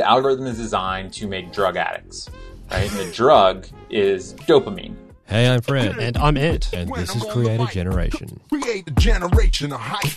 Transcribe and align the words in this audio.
The 0.00 0.08
algorithm 0.08 0.46
is 0.46 0.56
designed 0.56 1.12
to 1.12 1.28
make 1.28 1.52
drug 1.52 1.76
addicts, 1.76 2.30
right? 2.70 2.90
And 2.90 2.98
the 2.98 3.12
drug 3.12 3.66
is 3.90 4.32
dopamine. 4.32 4.96
Hey, 5.26 5.46
I'm 5.46 5.60
Fred. 5.60 5.98
And 5.98 6.16
I'm 6.16 6.38
It. 6.38 6.72
And 6.72 6.90
this 6.94 7.14
is 7.14 7.22
Creator 7.24 7.66
Generation. 7.66 8.40
Create 8.48 8.88
a 8.88 8.92
generation 8.92 9.74
of 9.74 9.78
hype. 9.78 10.10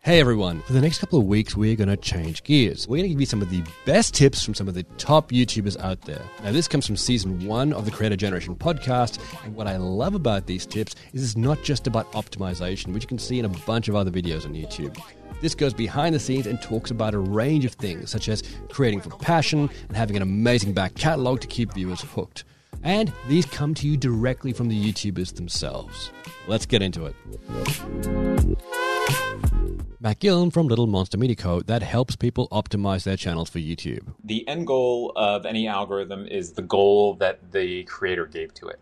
Hey 0.00 0.20
everyone, 0.20 0.60
for 0.62 0.74
the 0.74 0.80
next 0.80 0.98
couple 0.98 1.18
of 1.18 1.24
weeks, 1.24 1.56
we're 1.56 1.76
going 1.76 1.88
to 1.88 1.96
change 1.96 2.42
gears. 2.42 2.86
We're 2.86 2.98
going 2.98 3.04
to 3.04 3.08
give 3.10 3.20
you 3.20 3.26
some 3.26 3.40
of 3.40 3.48
the 3.48 3.62
best 3.86 4.14
tips 4.14 4.44
from 4.44 4.54
some 4.54 4.68
of 4.68 4.74
the 4.74 4.82
top 4.98 5.30
YouTubers 5.30 5.78
out 5.80 6.02
there. 6.02 6.22
Now, 6.44 6.52
this 6.52 6.68
comes 6.68 6.86
from 6.86 6.96
season 6.96 7.46
one 7.46 7.72
of 7.72 7.86
the 7.86 7.90
Creator 7.90 8.16
Generation 8.16 8.54
podcast. 8.56 9.20
And 9.44 9.54
what 9.54 9.66
I 9.66 9.78
love 9.78 10.14
about 10.14 10.46
these 10.46 10.66
tips 10.66 10.96
is 11.14 11.22
it's 11.22 11.36
not 11.36 11.62
just 11.62 11.86
about 11.86 12.12
optimization, 12.12 12.92
which 12.92 13.04
you 13.04 13.08
can 13.08 13.18
see 13.18 13.38
in 13.38 13.46
a 13.46 13.48
bunch 13.48 13.88
of 13.88 13.96
other 13.96 14.10
videos 14.10 14.44
on 14.44 14.52
YouTube. 14.52 14.98
This 15.40 15.54
goes 15.54 15.72
behind 15.72 16.14
the 16.14 16.20
scenes 16.20 16.46
and 16.46 16.60
talks 16.60 16.90
about 16.90 17.14
a 17.14 17.18
range 17.18 17.64
of 17.64 17.72
things, 17.72 18.10
such 18.10 18.28
as 18.28 18.42
creating 18.68 19.00
for 19.00 19.10
passion 19.10 19.70
and 19.88 19.96
having 19.96 20.16
an 20.16 20.22
amazing 20.22 20.74
back 20.74 20.94
catalog 20.94 21.40
to 21.40 21.46
keep 21.46 21.72
viewers 21.72 22.02
hooked. 22.02 22.44
And 22.82 23.12
these 23.28 23.46
come 23.46 23.74
to 23.74 23.86
you 23.86 23.96
directly 23.96 24.52
from 24.52 24.68
the 24.68 24.92
YouTubers 24.92 25.34
themselves. 25.34 26.12
Let's 26.46 26.66
get 26.66 26.82
into 26.82 27.06
it. 27.06 27.14
Matt 30.02 30.20
Gielen 30.20 30.50
from 30.50 30.66
Little 30.66 30.86
Monster 30.86 31.18
Media 31.18 31.36
Co. 31.36 31.60
that 31.60 31.82
helps 31.82 32.16
people 32.16 32.48
optimize 32.48 33.04
their 33.04 33.18
channels 33.18 33.50
for 33.50 33.58
YouTube. 33.58 34.14
The 34.24 34.48
end 34.48 34.66
goal 34.66 35.12
of 35.14 35.44
any 35.44 35.68
algorithm 35.68 36.26
is 36.26 36.52
the 36.52 36.62
goal 36.62 37.14
that 37.14 37.52
the 37.52 37.84
creator 37.84 38.24
gave 38.24 38.54
to 38.54 38.68
it. 38.68 38.80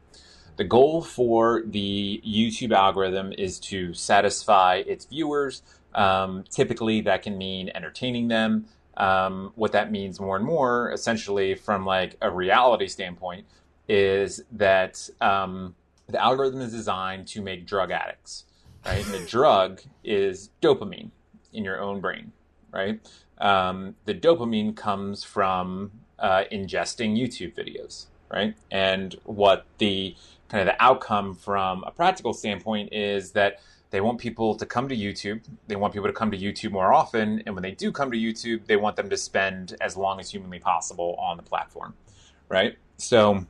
The 0.59 0.65
goal 0.65 1.03
for 1.03 1.63
the 1.65 2.23
YouTube 2.27 2.73
algorithm 2.73 3.33
is 3.33 3.61
to 3.61 3.95
satisfy 3.95 4.83
its 4.87 5.07
viewers. 5.07 5.63
Um, 5.99 6.45
typically, 6.51 7.01
that 7.03 7.23
can 7.23 7.37
mean 7.37 7.71
entertaining 7.75 8.29
them. 8.29 8.67
Um, 8.97 9.53
what 9.55 9.73
that 9.73 9.93
means 9.93 10.19
more 10.19 10.37
and 10.37 10.45
more, 10.45 10.91
essentially, 10.93 11.55
from 11.55 11.85
like 11.85 12.17
a 12.21 12.31
reality 12.31 12.89
standpoint, 12.89 13.47
is 13.89 14.43
that 14.53 15.09
um, 15.21 15.75
the 16.09 16.23
algorithm 16.23 16.61
is 16.61 16.73
designed 16.73 17.27
to 17.29 17.43
make 17.43 17.67
drug 17.67 17.91
addicts 17.91 18.45
right? 18.85 19.05
And 19.05 19.15
the 19.15 19.27
drug 19.27 19.81
is 20.05 20.51
dopamine 20.63 21.11
in 21.53 21.65
your 21.65 21.81
own 21.81 22.01
brain, 22.01 22.33
right? 22.73 23.01
Um, 23.39 23.95
the 24.05 24.15
dopamine 24.15 24.77
comes 24.77 25.25
from 25.25 25.93
uh, 26.19 26.45
ingesting 26.51 27.17
YouTube 27.17 27.55
videos, 27.55 28.07
right? 28.31 28.55
And 28.71 29.15
what 29.25 29.67
the 29.79 30.17
kind 30.49 30.69
of 30.69 30.75
the 30.75 30.83
outcome 30.83 31.35
from 31.35 31.85
a 31.85 31.91
practical 31.91 32.33
standpoint 32.33 32.93
is 32.93 33.33
that 33.33 33.61
they 33.91 34.01
want 34.01 34.19
people 34.19 34.55
to 34.55 34.67
come 34.67 34.89
to 34.89 34.97
YouTube. 34.97 35.41
They 35.67 35.77
want 35.77 35.93
people 35.93 36.09
to 36.09 36.13
come 36.13 36.31
to 36.31 36.39
YouTube 36.39 36.73
more 36.73 36.93
often. 36.93 37.43
And 37.47 37.55
when 37.55 37.63
they 37.63 37.71
do 37.71 37.91
come 37.91 38.11
to 38.11 38.17
YouTube, 38.17 38.67
they 38.67 38.77
want 38.77 38.97
them 38.97 39.09
to 39.11 39.17
spend 39.17 39.77
as 39.81 39.97
long 39.97 40.21
as 40.21 40.31
humanly 40.31 40.59
possible 40.59 41.17
on 41.19 41.37
the 41.37 41.43
platform, 41.43 41.95
right? 42.49 42.77
So 42.99 43.47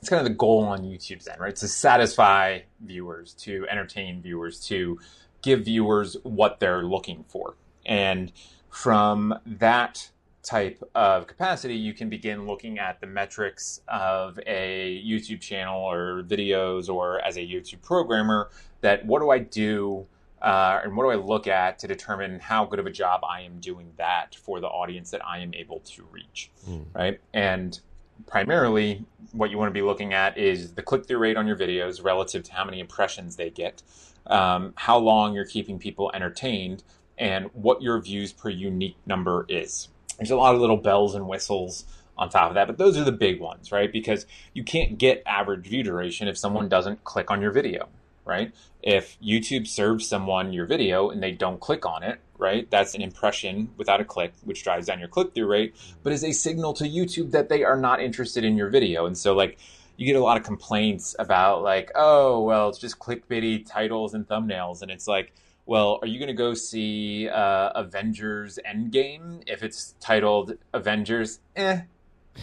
it's 0.00 0.08
kind 0.08 0.20
of 0.20 0.28
the 0.28 0.36
goal 0.36 0.64
on 0.64 0.80
YouTube's 0.80 1.28
end, 1.28 1.40
right? 1.40 1.56
To 1.56 1.68
satisfy 1.68 2.60
viewers, 2.80 3.34
to 3.34 3.66
entertain 3.70 4.20
viewers, 4.20 4.60
to 4.66 4.98
give 5.42 5.64
viewers 5.64 6.16
what 6.22 6.60
they're 6.60 6.82
looking 6.82 7.24
for. 7.28 7.54
And 7.86 8.32
from 8.68 9.34
that 9.46 10.10
type 10.42 10.82
of 10.94 11.26
capacity, 11.26 11.74
you 11.74 11.92
can 11.92 12.08
begin 12.08 12.46
looking 12.46 12.78
at 12.78 13.00
the 13.00 13.06
metrics 13.06 13.80
of 13.88 14.38
a 14.46 15.02
YouTube 15.06 15.40
channel 15.40 15.80
or 15.80 16.22
videos 16.22 16.88
or 16.88 17.20
as 17.20 17.36
a 17.36 17.40
YouTube 17.40 17.82
programmer 17.82 18.50
that 18.80 19.04
what 19.04 19.20
do 19.20 19.30
I 19.30 19.38
do 19.38 20.06
uh, 20.40 20.80
and 20.82 20.96
what 20.96 21.04
do 21.04 21.10
I 21.10 21.16
look 21.16 21.46
at 21.46 21.78
to 21.80 21.86
determine 21.86 22.40
how 22.40 22.64
good 22.64 22.78
of 22.78 22.86
a 22.86 22.90
job 22.90 23.20
I 23.28 23.42
am 23.42 23.60
doing 23.60 23.92
that 23.98 24.34
for 24.34 24.60
the 24.60 24.68
audience 24.68 25.10
that 25.10 25.24
I 25.26 25.40
am 25.40 25.52
able 25.52 25.80
to 25.80 26.06
reach, 26.10 26.50
mm. 26.66 26.86
right? 26.94 27.20
And 27.34 27.78
primarily 28.26 29.04
what 29.32 29.50
you 29.50 29.58
want 29.58 29.68
to 29.68 29.74
be 29.74 29.82
looking 29.82 30.14
at 30.14 30.38
is 30.38 30.72
the 30.72 30.82
click 30.82 31.06
through 31.06 31.18
rate 31.18 31.36
on 31.36 31.46
your 31.46 31.56
videos 31.56 32.02
relative 32.02 32.42
to 32.44 32.52
how 32.52 32.64
many 32.64 32.80
impressions 32.80 33.36
they 33.36 33.50
get, 33.50 33.82
um, 34.26 34.72
how 34.76 34.98
long 34.98 35.34
you're 35.34 35.44
keeping 35.44 35.78
people 35.78 36.10
entertained, 36.14 36.82
and 37.18 37.50
what 37.52 37.82
your 37.82 38.00
views 38.00 38.32
per 38.32 38.48
unique 38.48 38.96
number 39.04 39.44
is. 39.48 39.88
There's 40.20 40.30
a 40.30 40.36
lot 40.36 40.54
of 40.54 40.60
little 40.60 40.76
bells 40.76 41.14
and 41.14 41.26
whistles 41.26 41.86
on 42.18 42.28
top 42.28 42.50
of 42.50 42.54
that, 42.54 42.66
but 42.66 42.76
those 42.76 42.98
are 42.98 43.04
the 43.04 43.10
big 43.10 43.40
ones, 43.40 43.72
right? 43.72 43.90
Because 43.90 44.26
you 44.52 44.62
can't 44.62 44.98
get 44.98 45.22
average 45.24 45.66
view 45.66 45.82
duration 45.82 46.28
if 46.28 46.36
someone 46.36 46.68
doesn't 46.68 47.02
click 47.04 47.30
on 47.30 47.40
your 47.40 47.50
video, 47.50 47.88
right? 48.26 48.52
If 48.82 49.18
YouTube 49.20 49.66
serves 49.66 50.06
someone 50.06 50.52
your 50.52 50.66
video 50.66 51.08
and 51.08 51.22
they 51.22 51.32
don't 51.32 51.58
click 51.58 51.86
on 51.86 52.02
it, 52.02 52.20
right? 52.36 52.70
That's 52.70 52.94
an 52.94 53.00
impression 53.00 53.70
without 53.78 54.02
a 54.02 54.04
click, 54.04 54.34
which 54.44 54.62
drives 54.62 54.86
down 54.86 54.98
your 54.98 55.08
click 55.08 55.34
through 55.34 55.46
rate, 55.46 55.74
but 56.02 56.12
is 56.12 56.22
a 56.22 56.32
signal 56.32 56.74
to 56.74 56.84
YouTube 56.84 57.30
that 57.30 57.48
they 57.48 57.64
are 57.64 57.78
not 57.78 58.02
interested 58.02 58.44
in 58.44 58.58
your 58.58 58.68
video. 58.68 59.06
And 59.06 59.16
so, 59.16 59.34
like, 59.34 59.58
you 59.96 60.04
get 60.04 60.16
a 60.16 60.22
lot 60.22 60.36
of 60.36 60.42
complaints 60.42 61.16
about, 61.18 61.62
like, 61.62 61.90
oh, 61.94 62.42
well, 62.42 62.68
it's 62.68 62.78
just 62.78 62.98
clickbaity 62.98 63.64
titles 63.66 64.12
and 64.12 64.28
thumbnails. 64.28 64.82
And 64.82 64.90
it's 64.90 65.08
like, 65.08 65.32
well, 65.70 66.00
are 66.02 66.08
you 66.08 66.18
going 66.18 66.26
to 66.26 66.34
go 66.34 66.52
see 66.52 67.28
uh, 67.28 67.70
Avengers 67.76 68.58
Endgame 68.68 69.44
if 69.46 69.62
it's 69.62 69.94
titled 70.00 70.54
Avengers? 70.74 71.38
Eh. 71.54 71.82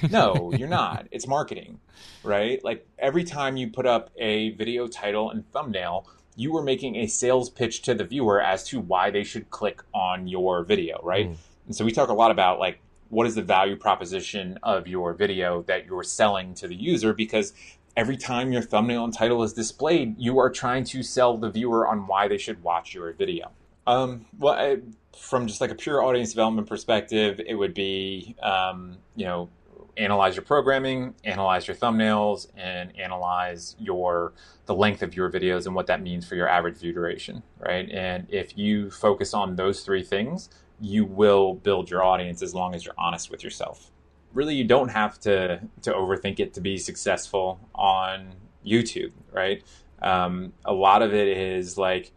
No, 0.10 0.54
you're 0.54 0.70
not. 0.70 1.08
It's 1.12 1.28
marketing, 1.28 1.82
right? 2.24 2.64
Like 2.64 2.88
every 2.98 3.26
time 3.26 3.58
you 3.58 3.70
put 3.70 3.86
up 3.86 4.12
a 4.16 4.52
video 4.52 4.88
title 4.88 5.30
and 5.30 5.44
thumbnail, 5.52 6.08
you 6.38 6.54
were 6.54 6.64
making 6.64 6.96
a 6.96 7.08
sales 7.08 7.50
pitch 7.50 7.82
to 7.82 7.94
the 7.94 8.06
viewer 8.06 8.42
as 8.42 8.64
to 8.70 8.80
why 8.80 9.12
they 9.12 9.26
should 9.26 9.50
click 9.50 9.82
on 9.94 10.30
your 10.30 10.64
video, 10.64 11.02
right? 11.04 11.30
Mm. 11.30 11.36
And 11.66 11.76
so 11.76 11.84
we 11.84 11.92
talk 11.92 12.08
a 12.08 12.14
lot 12.14 12.32
about 12.32 12.60
like 12.60 12.80
what 13.10 13.28
is 13.28 13.36
the 13.36 13.42
value 13.42 13.76
proposition 13.76 14.58
of 14.64 14.88
your 14.88 15.14
video 15.14 15.64
that 15.64 15.86
you're 15.86 16.04
selling 16.04 16.54
to 16.54 16.68
the 16.70 16.76
user 16.76 17.14
because 17.14 17.52
every 17.98 18.16
time 18.16 18.54
your 18.54 18.62
thumbnail 18.62 19.04
and 19.04 19.14
title 19.14 19.44
is 19.44 19.52
displayed, 19.52 20.16
you 20.20 20.38
are 20.38 20.52
trying 20.52 20.84
to 20.86 21.02
sell 21.02 21.36
the 21.36 21.50
viewer 21.50 21.88
on 21.88 22.06
why 22.06 22.28
they 22.28 22.38
should 22.38 22.62
watch 22.64 22.94
your 22.94 23.12
video. 23.12 23.50
Um, 23.88 24.28
well, 24.38 24.54
I, 24.54 24.78
from 25.18 25.48
just 25.48 25.60
like 25.60 25.72
a 25.72 25.76
pure 25.76 26.04
audience 26.04 26.30
development 26.30 26.68
perspective, 26.70 27.42
it 27.46 27.56
would 27.56 27.74
be, 27.74 28.36
um, 28.44 28.98
you 29.16 29.26
know, 29.26 29.50
analyze 29.98 30.36
your 30.36 30.44
programming, 30.44 31.16
analyze 31.24 31.68
your 31.68 31.76
thumbnails, 31.76 32.48
and 32.56 32.96
analyze 33.00 33.76
your 33.80 34.34
the 34.68 34.76
length 34.76 35.02
of 35.02 35.16
your 35.16 35.32
videos 35.32 35.66
and 35.66 35.74
what 35.74 35.88
that 35.88 36.04
means 36.04 36.28
for 36.28 36.36
your 36.36 36.48
average 36.48 36.78
view 36.78 36.94
duration, 36.94 37.42
right? 37.58 37.90
And 37.90 38.28
if 38.30 38.56
you 38.58 38.92
focus 38.92 39.34
on 39.34 39.56
those 39.56 39.82
three 39.82 40.04
things, 40.04 40.50
you 40.80 41.06
will 41.06 41.56
build 41.56 41.90
your 41.90 42.04
audience 42.04 42.44
as 42.44 42.54
long 42.54 42.76
as 42.76 42.86
you're 42.86 42.94
honest 42.98 43.32
with 43.32 43.44
yourself. 43.44 43.90
Really, 44.34 44.56
you 44.56 44.64
don't 44.64 44.90
have 44.90 45.20
to 45.22 45.62
to 45.82 45.92
overthink 45.92 46.40
it 46.40 46.54
to 46.56 46.62
be 46.62 46.78
successful 46.78 47.60
on 47.74 48.34
YouTube, 48.66 49.12
right? 49.32 49.64
Um, 50.02 50.54
a 50.66 50.74
lot 50.74 51.02
of 51.02 51.14
it 51.14 51.28
is 51.28 51.78
like 51.78 52.12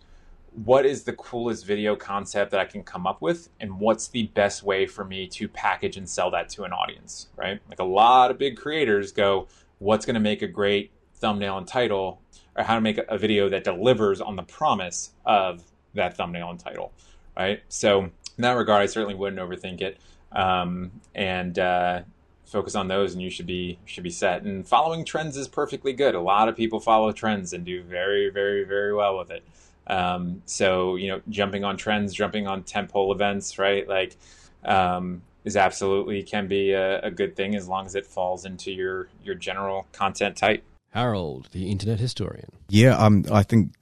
what 0.65 0.85
is 0.85 1.05
the 1.05 1.13
coolest 1.13 1.65
video 1.65 1.95
concept 1.95 2.51
that 2.51 2.61
I 2.61 2.65
can 2.65 2.83
come 2.83 3.07
up 3.07 3.23
with 3.23 3.49
and 3.61 3.79
what's 3.79 4.09
the 4.09 4.27
best 4.29 4.63
way 4.63 4.87
for 4.87 5.05
me 5.05 5.29
to 5.29 5.49
package 5.49 5.97
and 5.97 6.09
sell 6.09 6.31
that 6.33 6.49
to 6.51 6.65
an 6.65 6.73
audience, 6.73 7.29
right? 7.37 7.61
Like 7.69 7.79
a 7.79 7.85
lot 7.85 8.31
of 8.31 8.39
big 8.39 8.57
creators 8.57 9.13
go, 9.13 9.47
what's 9.79 10.05
going 10.05 10.15
to 10.15 10.21
make 10.21 10.43
a 10.43 10.49
great 10.49 10.91
thumbnail 11.15 11.57
and 11.57 11.67
title 11.67 12.21
or 12.57 12.65
how 12.65 12.75
to 12.75 12.81
make 12.81 12.99
a 12.99 13.17
video 13.17 13.49
that 13.49 13.63
delivers 13.63 14.21
on 14.21 14.37
the 14.37 14.43
promise 14.43 15.13
of 15.25 15.63
that 15.95 16.17
thumbnail 16.17 16.51
and 16.51 16.59
title, 16.59 16.93
right? 17.37 17.63
So 17.69 18.05
in 18.05 18.13
that 18.39 18.53
regard, 18.53 18.83
I 18.83 18.87
certainly 18.87 19.15
wouldn't 19.15 19.41
overthink 19.41 19.81
it 19.81 19.99
um, 20.33 20.91
and 21.15 21.59
uh, 21.59 22.03
focus 22.47 22.75
on 22.75 22.89
those, 22.89 23.13
and 23.13 23.23
you 23.23 23.31
should 23.31 23.47
be 23.47 23.79
should 23.85 24.05
be 24.05 24.11
set. 24.11 24.43
And 24.43 24.67
following 24.67 25.05
trends 25.05 25.37
is 25.37 25.49
perfectly 25.49 25.93
good. 25.93 26.15
A 26.15 26.21
lot 26.21 26.49
of 26.49 26.57
people 26.57 26.81
follow 26.81 27.13
trends 27.13 27.53
and 27.53 27.65
do 27.65 27.83
very, 27.83 28.31
very, 28.31 28.65
very 28.65 28.95
well 28.95 29.19
with 29.19 29.31
it. 29.31 29.45
Um, 29.87 30.43
so 30.47 30.97
you 30.97 31.09
know, 31.09 31.21
jumping 31.29 31.65
on 31.65 31.77
trends, 31.77 32.15
jumping 32.15 32.47
on 32.47 32.63
tentpole 32.63 33.13
events, 33.15 33.59
right? 33.59 33.89
Like, 33.89 34.17
um, 34.65 35.23
is 35.45 35.57
absolutely 35.57 36.23
can 36.23 36.49
be 36.49 36.73
a, 36.73 37.01
a, 37.01 37.11
good 37.11 37.35
thing 37.35 37.55
as 37.55 37.67
long 37.67 37.87
as 37.87 37.95
it 37.95 38.07
falls 38.07 38.45
into 38.45 38.71
your 38.71 39.09
your 39.25 39.35
general 39.35 39.87
content 39.93 40.37
type. 40.37 40.63
Harold, 40.91 41.49
the 41.53 41.71
internet 41.71 42.01
historian. 42.01 42.51
Yeah, 42.69 42.97
um, 42.97 43.25
I 43.33 43.43
think 43.43 43.75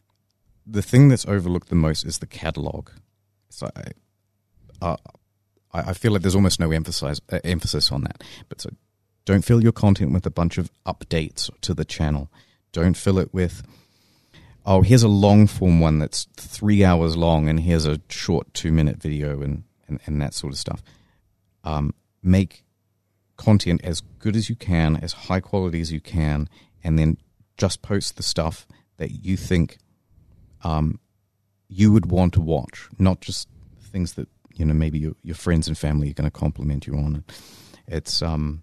the 0.66 0.82
thing 0.82 1.08
that's 1.08 1.26
overlooked 1.26 1.68
the 1.68 1.74
most 1.74 2.04
is 2.04 2.18
the 2.18 2.26
catalog. 2.26 2.90
So, 3.48 3.70
I, 3.74 3.82
uh, 4.82 4.96
I, 5.72 5.90
I 5.90 5.92
feel 5.92 6.12
like 6.12 6.22
there's 6.22 6.34
almost 6.34 6.60
no 6.60 6.70
emphasis 6.70 7.20
uh, 7.30 7.40
emphasis 7.44 7.92
on 7.92 8.02
that. 8.02 8.22
But 8.48 8.60
so, 8.60 8.70
don't 9.24 9.44
fill 9.44 9.62
your 9.62 9.72
content 9.72 10.12
with 10.12 10.26
a 10.26 10.30
bunch 10.30 10.58
of 10.58 10.70
updates 10.86 11.50
to 11.62 11.74
the 11.74 11.84
channel. 11.84 12.30
Don't 12.72 12.96
fill 12.96 13.18
it 13.18 13.32
with 13.32 13.62
oh, 14.68 14.82
here's 14.82 15.02
a 15.02 15.08
long 15.08 15.46
form 15.46 15.80
one 15.80 15.98
that's 15.98 16.26
three 16.36 16.84
hours 16.84 17.16
long, 17.16 17.48
and 17.48 17.60
here's 17.60 17.86
a 17.86 18.00
short 18.10 18.52
two 18.52 18.70
minute 18.70 19.00
video, 19.00 19.40
and, 19.40 19.64
and, 19.88 19.98
and 20.06 20.20
that 20.20 20.34
sort 20.34 20.52
of 20.52 20.58
stuff. 20.58 20.82
Um, 21.64 21.94
make 22.22 22.64
content 23.36 23.80
as 23.82 24.02
good 24.18 24.36
as 24.36 24.50
you 24.50 24.56
can, 24.56 24.96
as 24.96 25.12
high 25.12 25.40
quality 25.40 25.80
as 25.80 25.90
you 25.90 26.00
can, 26.00 26.48
and 26.84 26.98
then 26.98 27.16
just 27.56 27.80
post 27.80 28.16
the 28.16 28.22
stuff 28.22 28.66
that 28.98 29.24
you 29.24 29.36
think 29.36 29.78
um, 30.62 31.00
you 31.68 31.90
would 31.90 32.06
want 32.06 32.34
to 32.34 32.40
watch, 32.40 32.88
not 32.98 33.20
just 33.20 33.48
things 33.80 34.14
that 34.14 34.28
you 34.58 34.66
know 34.66 34.74
maybe 34.74 34.98
your, 34.98 35.12
your 35.22 35.34
friends 35.34 35.68
and 35.68 35.78
family 35.78 36.10
are 36.10 36.14
going 36.14 36.30
to 36.30 36.38
compliment 36.38 36.86
you 36.86 36.94
on. 36.94 37.16
It 37.16 37.34
it's 37.86 38.20
um, 38.20 38.62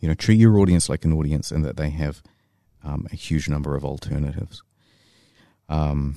you 0.00 0.08
know, 0.08 0.14
treat 0.14 0.38
your 0.38 0.58
audience 0.58 0.88
like 0.88 1.04
an 1.04 1.12
audience, 1.12 1.50
and 1.50 1.64
that 1.64 1.76
they 1.76 1.90
have 1.90 2.22
um, 2.82 3.06
a 3.12 3.16
huge 3.16 3.48
number 3.48 3.76
of 3.76 3.84
alternatives. 3.84 4.62
Um, 5.68 6.16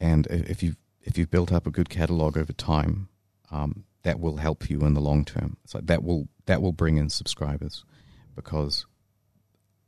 and 0.00 0.26
if 0.28 0.62
you 0.62 0.76
if 1.02 1.18
you've 1.18 1.30
built 1.30 1.52
up 1.52 1.66
a 1.66 1.70
good 1.70 1.90
catalog 1.90 2.38
over 2.38 2.52
time, 2.52 3.08
um, 3.50 3.84
that 4.02 4.20
will 4.20 4.36
help 4.36 4.70
you 4.70 4.80
in 4.80 4.94
the 4.94 5.00
long 5.00 5.24
term. 5.24 5.58
So 5.66 5.80
that 5.82 6.02
will 6.02 6.28
that 6.46 6.62
will 6.62 6.72
bring 6.72 6.96
in 6.96 7.10
subscribers 7.10 7.84
because 8.34 8.86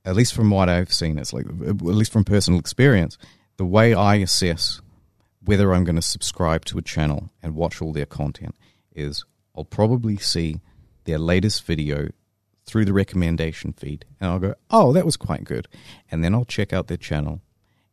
at 0.05 0.17
least 0.17 0.35
from 0.35 0.51
what 0.51 0.69
I've 0.69 0.93
seen, 0.93 1.19
it's 1.19 1.33
like 1.33 1.47
at 1.47 1.81
least 1.83 2.13
from 2.13 2.25
personal 2.25 2.61
experience, 2.61 3.17
the 3.57 3.65
way 3.65 3.95
I 3.95 4.17
assess 4.17 4.83
whether 5.45 5.73
I'm 5.73 5.85
going 5.85 5.97
to 5.97 6.03
subscribe 6.03 6.65
to 6.67 6.79
a 6.79 6.83
channel 6.83 7.31
and 7.43 7.55
watch 7.55 7.81
all 7.81 7.93
their 7.93 8.07
content 8.07 8.55
is 8.95 9.25
I'll 9.57 9.65
probably 9.65 10.17
see 10.17 10.61
their 11.05 11.19
latest 11.19 11.65
video 11.65 12.11
through 12.67 12.85
the 12.85 12.93
recommendation 12.93 13.73
feed 13.73 14.05
and 14.21 14.31
I'll 14.31 14.39
go, 14.39 14.55
oh, 14.71 14.93
that 14.93 15.07
was 15.07 15.17
quite 15.17 15.45
good. 15.45 15.67
And 16.11 16.23
then 16.23 16.35
I'll 16.35 16.45
check 16.45 16.73
out 16.73 16.89
their 16.89 16.97
channel. 16.97 17.41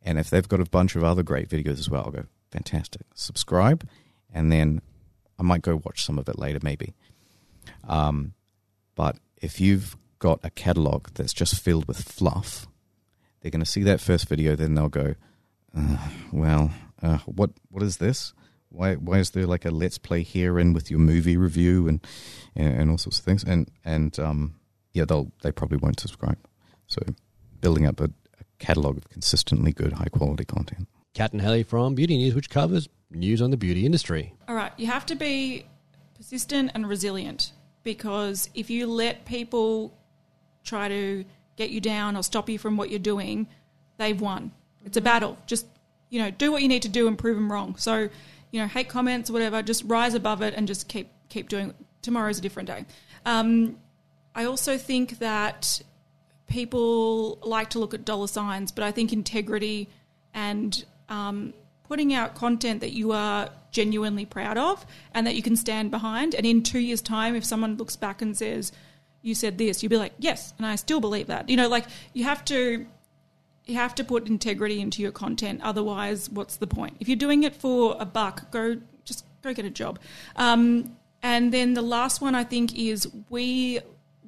And 0.02 0.18
if 0.18 0.30
they've 0.30 0.48
got 0.48 0.60
a 0.60 0.64
bunch 0.64 0.94
of 0.94 1.04
other 1.04 1.22
great 1.22 1.48
videos 1.48 1.78
as 1.78 1.90
well, 1.90 2.04
I'll 2.04 2.12
go, 2.12 2.26
fantastic. 2.50 3.02
Subscribe. 3.14 3.86
And 4.32 4.52
then 4.52 4.82
I 5.38 5.42
might 5.42 5.62
go 5.62 5.80
watch 5.84 6.04
some 6.04 6.18
of 6.18 6.28
it 6.28 6.38
later, 6.38 6.60
maybe. 6.62 6.94
Um, 7.88 8.34
but 8.94 9.16
if 9.38 9.60
you've 9.60 9.96
got 10.18 10.40
a 10.42 10.50
catalog 10.50 11.08
that's 11.14 11.32
just 11.32 11.60
filled 11.60 11.86
with 11.88 12.02
fluff, 12.02 12.66
they're 13.40 13.50
going 13.50 13.64
to 13.64 13.70
see 13.70 13.82
that 13.84 14.00
first 14.00 14.28
video, 14.28 14.56
then 14.56 14.74
they'll 14.74 14.88
go, 14.88 15.14
"Well, 16.32 16.72
uh, 17.02 17.18
what 17.26 17.50
what 17.70 17.82
is 17.82 17.98
this? 17.98 18.32
Why 18.70 18.94
why 18.94 19.18
is 19.18 19.30
there 19.30 19.46
like 19.46 19.64
a 19.64 19.70
let's 19.70 19.98
play 19.98 20.22
here 20.22 20.58
and 20.58 20.74
with 20.74 20.90
your 20.90 21.00
movie 21.00 21.36
review 21.36 21.88
and 21.88 22.04
and 22.54 22.90
all 22.90 22.98
sorts 22.98 23.18
of 23.18 23.24
things?" 23.24 23.44
And 23.44 23.70
and 23.84 24.18
um, 24.18 24.54
yeah, 24.92 25.04
they'll 25.04 25.32
they 25.42 25.52
probably 25.52 25.78
won't 25.78 26.00
subscribe. 26.00 26.38
So 26.86 27.00
building 27.60 27.86
up 27.86 28.00
a, 28.00 28.04
a 28.04 28.44
catalog 28.58 28.96
of 28.96 29.08
consistently 29.08 29.72
good, 29.72 29.94
high 29.94 30.08
quality 30.10 30.44
content. 30.44 30.88
Kat 31.14 31.32
and 31.32 31.42
Haley 31.42 31.62
from 31.62 31.94
Beauty 31.94 32.16
News, 32.16 32.34
which 32.34 32.50
covers 32.50 32.88
news 33.10 33.40
on 33.40 33.50
the 33.50 33.56
beauty 33.56 33.86
industry. 33.86 34.34
All 34.46 34.54
right, 34.54 34.72
you 34.76 34.86
have 34.86 35.06
to 35.06 35.14
be 35.14 35.66
persistent 36.16 36.72
and 36.74 36.88
resilient 36.88 37.52
because 37.82 38.50
if 38.54 38.70
you 38.70 38.86
let 38.86 39.24
people 39.24 39.96
try 40.64 40.88
to 40.88 41.24
get 41.56 41.70
you 41.70 41.80
down 41.80 42.16
or 42.16 42.22
stop 42.22 42.48
you 42.48 42.58
from 42.58 42.76
what 42.76 42.90
you're 42.90 42.98
doing, 42.98 43.48
they've 43.96 44.20
won. 44.20 44.52
It's 44.84 44.96
a 44.96 45.00
battle. 45.00 45.38
Just 45.46 45.66
you 46.10 46.20
know, 46.20 46.30
do 46.30 46.50
what 46.52 46.62
you 46.62 46.68
need 46.68 46.82
to 46.82 46.88
do 46.88 47.06
and 47.08 47.18
prove 47.18 47.36
them 47.36 47.50
wrong. 47.50 47.76
So, 47.76 48.08
you 48.50 48.60
know, 48.60 48.66
hate 48.66 48.88
comments 48.88 49.30
or 49.30 49.34
whatever, 49.34 49.62
just 49.62 49.84
rise 49.84 50.14
above 50.14 50.42
it 50.42 50.54
and 50.54 50.66
just 50.66 50.88
keep 50.88 51.08
keep 51.28 51.48
doing. 51.48 51.74
Tomorrow's 52.00 52.38
a 52.38 52.40
different 52.40 52.68
day. 52.68 52.84
Um, 53.26 53.76
I 54.34 54.44
also 54.44 54.78
think 54.78 55.18
that 55.18 55.82
people 56.46 57.38
like 57.42 57.70
to 57.70 57.78
look 57.78 57.92
at 57.92 58.04
dollar 58.04 58.28
signs, 58.28 58.72
but 58.72 58.84
I 58.84 58.92
think 58.92 59.12
integrity 59.12 59.88
and 60.32 60.84
um, 61.08 61.52
putting 61.88 62.14
out 62.14 62.34
content 62.34 62.80
that 62.80 62.92
you 62.92 63.12
are 63.12 63.50
genuinely 63.70 64.24
proud 64.24 64.56
of 64.56 64.86
and 65.12 65.26
that 65.26 65.34
you 65.34 65.42
can 65.42 65.56
stand 65.56 65.90
behind. 65.90 66.34
And 66.34 66.46
in 66.46 66.62
two 66.62 66.78
years' 66.78 67.02
time, 67.02 67.34
if 67.34 67.44
someone 67.44 67.76
looks 67.76 67.96
back 67.96 68.22
and 68.22 68.36
says, 68.36 68.72
you 69.22 69.34
said 69.34 69.58
this, 69.58 69.82
you'd 69.82 69.90
be 69.90 69.96
like, 69.96 70.12
yes, 70.18 70.54
and 70.58 70.66
I 70.66 70.76
still 70.76 71.00
believe 71.00 71.26
that. 71.26 71.48
You 71.48 71.56
know, 71.56 71.68
like 71.68 71.86
you 72.12 72.24
have 72.24 72.44
to 72.46 72.86
you 73.68 73.76
have 73.76 73.94
to 73.96 74.04
put 74.04 74.26
integrity 74.26 74.80
into 74.80 75.02
your 75.02 75.12
content. 75.12 75.60
Otherwise, 75.62 76.30
what's 76.30 76.56
the 76.56 76.66
point? 76.66 76.96
If 77.00 77.08
you're 77.08 77.16
doing 77.16 77.42
it 77.42 77.54
for 77.54 77.96
a 78.00 78.06
buck, 78.06 78.50
go 78.50 78.78
just 79.04 79.24
go 79.42 79.52
get 79.52 79.64
a 79.64 79.70
job. 79.70 79.98
Um, 80.36 80.96
and 81.22 81.52
then 81.52 81.74
the 81.74 81.82
last 81.82 82.20
one 82.20 82.34
I 82.34 82.44
think 82.44 82.76
is 82.76 83.08
we 83.28 83.80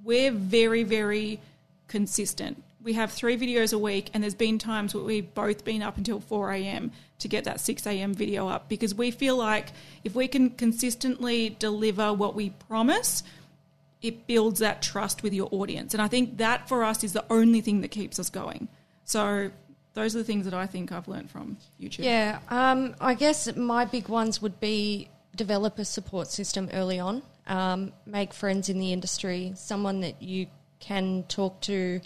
we're 0.04 0.32
very 0.32 0.82
very 0.82 1.40
consistent. 1.88 2.62
We 2.82 2.94
have 2.94 3.12
three 3.12 3.36
videos 3.36 3.74
a 3.74 3.78
week, 3.78 4.10
and 4.14 4.22
there's 4.22 4.34
been 4.34 4.58
times 4.58 4.94
where 4.94 5.04
we've 5.04 5.34
both 5.34 5.64
been 5.66 5.82
up 5.82 5.98
until 5.98 6.18
4 6.18 6.52
a.m. 6.52 6.92
to 7.18 7.28
get 7.28 7.44
that 7.44 7.60
6 7.60 7.86
a.m. 7.86 8.14
video 8.14 8.48
up 8.48 8.70
because 8.70 8.94
we 8.94 9.10
feel 9.10 9.36
like 9.36 9.72
if 10.02 10.14
we 10.14 10.26
can 10.28 10.48
consistently 10.48 11.50
deliver 11.58 12.10
what 12.14 12.34
we 12.34 12.50
promise, 12.68 13.22
it 14.00 14.26
builds 14.26 14.60
that 14.60 14.80
trust 14.80 15.22
with 15.22 15.34
your 15.34 15.48
audience. 15.52 15.92
And 15.92 16.00
I 16.00 16.08
think 16.08 16.38
that 16.38 16.68
for 16.70 16.82
us 16.82 17.04
is 17.04 17.12
the 17.12 17.24
only 17.28 17.60
thing 17.60 17.82
that 17.82 17.90
keeps 17.90 18.18
us 18.18 18.30
going. 18.30 18.68
So 19.10 19.50
those 19.94 20.14
are 20.14 20.18
the 20.18 20.24
things 20.24 20.44
that 20.44 20.54
I 20.54 20.66
think 20.68 20.92
I've 20.92 21.08
learned 21.08 21.30
from 21.30 21.56
YouTube. 21.80 22.04
Yeah, 22.04 22.38
um, 22.48 22.94
I 23.00 23.14
guess 23.14 23.52
my 23.56 23.84
big 23.84 24.08
ones 24.08 24.40
would 24.40 24.60
be 24.60 25.08
develop 25.34 25.80
a 25.80 25.84
support 25.84 26.28
system 26.28 26.70
early 26.72 27.00
on, 27.00 27.22
um, 27.48 27.92
make 28.06 28.32
friends 28.32 28.68
in 28.68 28.78
the 28.78 28.92
industry, 28.92 29.52
someone 29.56 30.00
that 30.02 30.22
you 30.22 30.46
can 30.78 31.24
talk 31.24 31.60
to. 31.62 32.00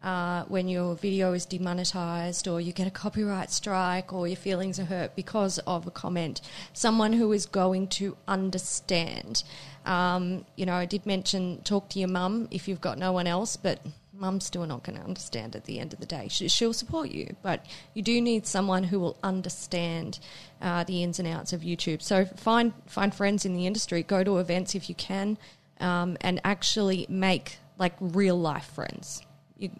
Uh, 0.00 0.44
when 0.48 0.68
your 0.68 0.94
video 0.96 1.32
is 1.32 1.46
demonetized 1.46 2.46
or 2.46 2.60
you 2.60 2.74
get 2.74 2.86
a 2.86 2.90
copyright 2.90 3.50
strike 3.50 4.12
or 4.12 4.28
your 4.28 4.36
feelings 4.36 4.78
are 4.78 4.84
hurt 4.84 5.16
because 5.16 5.58
of 5.60 5.86
a 5.86 5.90
comment, 5.90 6.42
someone 6.74 7.14
who 7.14 7.32
is 7.32 7.46
going 7.46 7.88
to 7.88 8.14
understand. 8.28 9.42
Um, 9.86 10.44
you 10.56 10.66
know, 10.66 10.74
I 10.74 10.84
did 10.84 11.06
mention 11.06 11.62
talk 11.62 11.88
to 11.88 11.98
your 11.98 12.08
mum 12.08 12.48
if 12.50 12.68
you've 12.68 12.82
got 12.82 12.98
no 12.98 13.12
one 13.12 13.26
else, 13.26 13.56
but 13.56 13.80
mum's 14.16 14.44
still 14.44 14.66
not 14.66 14.82
going 14.82 14.98
to 14.98 15.04
understand 15.04 15.56
at 15.56 15.64
the 15.64 15.78
end 15.78 15.92
of 15.92 16.00
the 16.00 16.06
day. 16.06 16.28
She, 16.28 16.66
will 16.66 16.72
support 16.72 17.10
you, 17.10 17.36
but 17.42 17.64
you 17.94 18.02
do 18.02 18.20
need 18.20 18.46
someone 18.46 18.84
who 18.84 19.00
will 19.00 19.16
understand 19.22 20.18
uh, 20.60 20.84
the 20.84 21.02
ins 21.02 21.18
and 21.18 21.28
outs 21.28 21.52
of 21.52 21.62
YouTube. 21.62 22.02
So 22.02 22.24
find 22.24 22.72
find 22.86 23.14
friends 23.14 23.44
in 23.44 23.54
the 23.54 23.66
industry, 23.66 24.02
go 24.02 24.24
to 24.24 24.38
events 24.38 24.74
if 24.74 24.88
you 24.88 24.94
can, 24.94 25.38
um, 25.80 26.16
and 26.20 26.40
actually 26.44 27.06
make 27.08 27.58
like 27.78 27.94
real 28.00 28.38
life 28.38 28.66
friends. 28.74 29.22
You, 29.58 29.70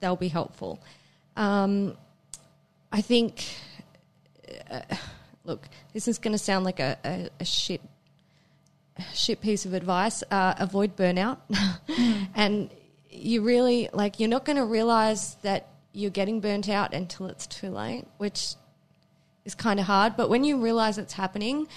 they'll 0.00 0.16
be 0.16 0.28
helpful. 0.28 0.80
Um, 1.36 1.96
I 2.92 3.00
think. 3.00 3.44
Uh, 4.70 4.80
look, 5.44 5.68
this 5.92 6.08
is 6.08 6.18
going 6.18 6.32
to 6.32 6.38
sound 6.38 6.64
like 6.64 6.80
a, 6.80 6.98
a, 7.04 7.28
a 7.40 7.44
shit 7.44 7.80
shit 9.12 9.40
piece 9.40 9.66
of 9.66 9.74
advice. 9.74 10.22
Uh, 10.30 10.54
avoid 10.58 10.96
burnout, 10.96 11.38
mm. 11.50 12.28
and 12.34 12.70
you 13.14 13.42
really 13.42 13.88
like 13.92 14.20
you're 14.20 14.28
not 14.28 14.44
going 14.44 14.56
to 14.56 14.64
realize 14.64 15.36
that 15.42 15.68
you're 15.92 16.10
getting 16.10 16.40
burnt 16.40 16.68
out 16.68 16.92
until 16.92 17.26
it's 17.26 17.46
too 17.46 17.70
late, 17.70 18.06
which 18.18 18.54
is 19.44 19.54
kind 19.54 19.78
of 19.78 19.86
hard. 19.86 20.16
But 20.16 20.28
when 20.28 20.44
you 20.44 20.58
realize 20.58 20.98
it's 20.98 21.12
happening, 21.12 21.68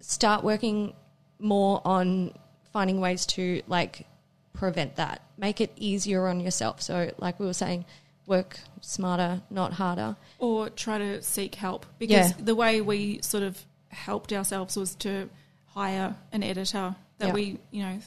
start 0.00 0.44
working 0.44 0.94
more 1.38 1.80
on 1.84 2.32
finding 2.72 3.00
ways 3.00 3.26
to 3.26 3.62
like 3.66 4.06
prevent 4.52 4.96
that. 4.96 5.22
Make 5.36 5.60
it 5.60 5.72
easier 5.76 6.26
on 6.26 6.40
yourself. 6.40 6.82
So, 6.82 7.12
like 7.18 7.38
we 7.40 7.46
were 7.46 7.52
saying, 7.52 7.84
work 8.26 8.58
smarter, 8.80 9.40
not 9.50 9.72
harder. 9.72 10.16
Or 10.38 10.68
try 10.70 10.98
to 10.98 11.22
seek 11.22 11.54
help. 11.54 11.86
Because 11.98 12.30
yeah. 12.30 12.36
the 12.38 12.54
way 12.54 12.80
we 12.80 13.20
sort 13.22 13.42
of 13.42 13.60
helped 13.88 14.32
ourselves 14.32 14.76
was 14.76 14.94
to 14.96 15.28
hire 15.66 16.14
an 16.32 16.42
editor 16.42 16.94
that 17.18 17.28
yeah. 17.28 17.32
we, 17.32 17.58
you 17.70 17.82
know, 17.82 17.98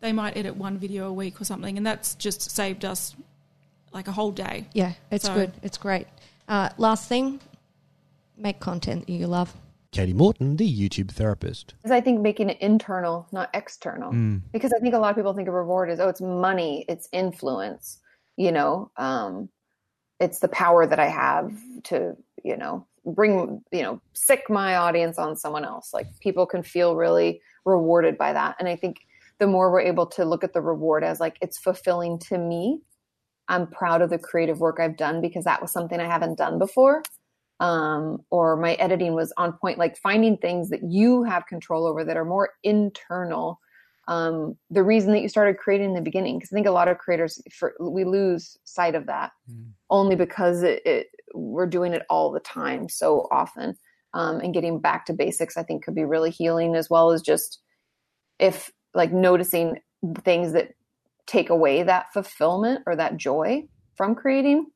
they 0.00 0.12
might 0.12 0.36
edit 0.36 0.56
one 0.56 0.78
video 0.78 1.08
a 1.08 1.12
week 1.12 1.40
or 1.40 1.44
something, 1.44 1.76
and 1.76 1.86
that's 1.86 2.14
just 2.14 2.50
saved 2.50 2.84
us 2.84 3.16
like 3.92 4.08
a 4.08 4.12
whole 4.12 4.30
day. 4.30 4.66
Yeah, 4.72 4.92
it's 5.10 5.26
so. 5.26 5.34
good. 5.34 5.52
It's 5.62 5.78
great. 5.78 6.06
Uh, 6.48 6.70
last 6.78 7.08
thing, 7.08 7.40
make 8.36 8.60
content 8.60 9.06
that 9.06 9.12
you 9.12 9.26
love. 9.26 9.54
Kati 9.92 10.14
Morton, 10.14 10.56
the 10.56 10.70
YouTube 10.70 11.10
therapist. 11.10 11.74
I 11.90 12.00
think 12.00 12.20
making 12.20 12.50
it 12.50 12.58
internal, 12.60 13.26
not 13.32 13.48
external. 13.54 14.12
Mm. 14.12 14.42
Because 14.52 14.72
I 14.72 14.78
think 14.78 14.94
a 14.94 14.98
lot 14.98 15.10
of 15.10 15.16
people 15.16 15.32
think 15.32 15.48
of 15.48 15.54
reward 15.54 15.90
as, 15.90 15.98
oh, 15.98 16.08
it's 16.08 16.20
money, 16.20 16.84
it's 16.88 17.08
influence, 17.12 17.98
you 18.36 18.52
know, 18.52 18.90
um, 18.96 19.48
it's 20.20 20.40
the 20.40 20.48
power 20.48 20.86
that 20.86 20.98
I 20.98 21.06
have 21.06 21.52
to, 21.84 22.16
you 22.44 22.56
know, 22.56 22.86
bring, 23.06 23.62
you 23.72 23.82
know, 23.82 24.00
sick 24.12 24.50
my 24.50 24.76
audience 24.76 25.18
on 25.18 25.36
someone 25.36 25.64
else. 25.64 25.94
Like 25.94 26.06
people 26.20 26.44
can 26.44 26.62
feel 26.62 26.94
really 26.94 27.40
rewarded 27.64 28.18
by 28.18 28.34
that. 28.34 28.56
And 28.58 28.68
I 28.68 28.76
think 28.76 28.98
the 29.38 29.46
more 29.46 29.70
we're 29.70 29.80
able 29.80 30.06
to 30.06 30.24
look 30.24 30.44
at 30.44 30.52
the 30.52 30.60
reward 30.60 31.04
as 31.04 31.20
like 31.20 31.36
it's 31.40 31.58
fulfilling 31.58 32.18
to 32.18 32.38
me. 32.38 32.80
I'm 33.48 33.66
proud 33.66 34.02
of 34.02 34.10
the 34.10 34.18
creative 34.18 34.60
work 34.60 34.78
i've 34.80 34.96
done 34.96 35.20
because 35.20 35.44
that 35.44 35.62
was 35.62 35.72
something 35.72 36.00
i 36.00 36.06
haven't 36.06 36.38
done 36.38 36.58
before. 36.58 37.02
Um, 37.60 38.18
or 38.30 38.56
my 38.56 38.74
editing 38.74 39.14
was 39.14 39.32
on 39.36 39.52
point 39.52 39.78
like 39.78 39.96
finding 39.98 40.36
things 40.36 40.70
that 40.70 40.82
you 40.84 41.24
have 41.24 41.46
control 41.46 41.86
over 41.86 42.04
that 42.04 42.16
are 42.16 42.24
more 42.24 42.50
internal. 42.62 43.58
Um, 44.06 44.56
the 44.70 44.84
reason 44.84 45.12
that 45.12 45.22
you 45.22 45.28
started 45.28 45.58
creating 45.58 45.88
in 45.88 45.94
the 45.94 46.00
beginning 46.00 46.38
because 46.38 46.50
i 46.52 46.54
think 46.54 46.66
a 46.66 46.70
lot 46.70 46.88
of 46.88 46.96
creators 46.96 47.42
for, 47.52 47.74
we 47.78 48.04
lose 48.04 48.56
sight 48.64 48.94
of 48.94 49.06
that 49.06 49.32
mm. 49.50 49.66
only 49.90 50.16
because 50.16 50.62
it, 50.62 50.80
it, 50.86 51.08
we're 51.34 51.66
doing 51.66 51.92
it 51.92 52.02
all 52.08 52.32
the 52.32 52.40
time 52.40 52.88
so 52.88 53.28
often. 53.30 53.76
Um, 54.14 54.40
and 54.40 54.54
getting 54.54 54.80
back 54.80 55.04
to 55.06 55.12
basics 55.12 55.58
i 55.58 55.62
think 55.62 55.84
could 55.84 55.94
be 55.94 56.04
really 56.04 56.30
healing 56.30 56.74
as 56.74 56.88
well 56.88 57.10
as 57.10 57.20
just 57.20 57.60
if 58.38 58.70
like 58.94 59.12
noticing 59.12 59.78
things 60.22 60.52
that 60.52 60.74
take 61.26 61.50
away 61.50 61.82
that 61.82 62.12
fulfillment 62.12 62.82
or 62.86 62.96
that 62.96 63.16
joy 63.16 63.62
from 63.96 64.14
creating 64.14 64.66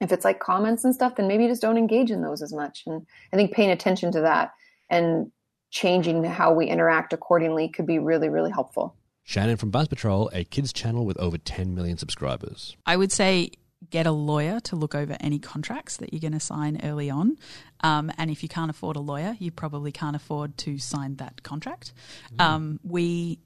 if 0.00 0.12
it's 0.12 0.24
like 0.24 0.38
comments 0.38 0.84
and 0.84 0.94
stuff 0.94 1.16
then 1.16 1.26
maybe 1.26 1.46
just 1.48 1.62
don't 1.62 1.78
engage 1.78 2.10
in 2.10 2.22
those 2.22 2.42
as 2.42 2.52
much 2.52 2.84
and 2.86 3.04
i 3.32 3.36
think 3.36 3.52
paying 3.52 3.70
attention 3.70 4.12
to 4.12 4.20
that 4.20 4.52
and 4.90 5.32
changing 5.70 6.24
how 6.24 6.52
we 6.52 6.66
interact 6.66 7.12
accordingly 7.12 7.68
could 7.68 7.86
be 7.86 7.98
really, 7.98 8.28
really 8.28 8.50
helpful. 8.50 8.94
Shannon 9.24 9.56
from 9.56 9.70
Bounce 9.70 9.88
Patrol, 9.88 10.30
a 10.32 10.44
kids 10.44 10.72
channel 10.72 11.04
with 11.04 11.18
over 11.18 11.36
10 11.36 11.74
million 11.74 11.98
subscribers. 11.98 12.76
I 12.86 12.96
would 12.96 13.12
say 13.12 13.50
get 13.90 14.06
a 14.06 14.10
lawyer 14.10 14.58
to 14.58 14.74
look 14.74 14.94
over 14.94 15.16
any 15.20 15.38
contracts 15.38 15.98
that 15.98 16.12
you're 16.12 16.20
going 16.20 16.32
to 16.32 16.40
sign 16.40 16.80
early 16.82 17.10
on. 17.10 17.36
Um, 17.80 18.10
and 18.16 18.30
if 18.30 18.42
you 18.42 18.48
can't 18.48 18.70
afford 18.70 18.96
a 18.96 19.00
lawyer, 19.00 19.36
you 19.38 19.50
probably 19.50 19.92
can't 19.92 20.16
afford 20.16 20.56
to 20.58 20.78
sign 20.78 21.16
that 21.16 21.42
contract. 21.42 21.92
Mm. 22.34 22.44
Um, 22.44 22.80
we 22.82 23.38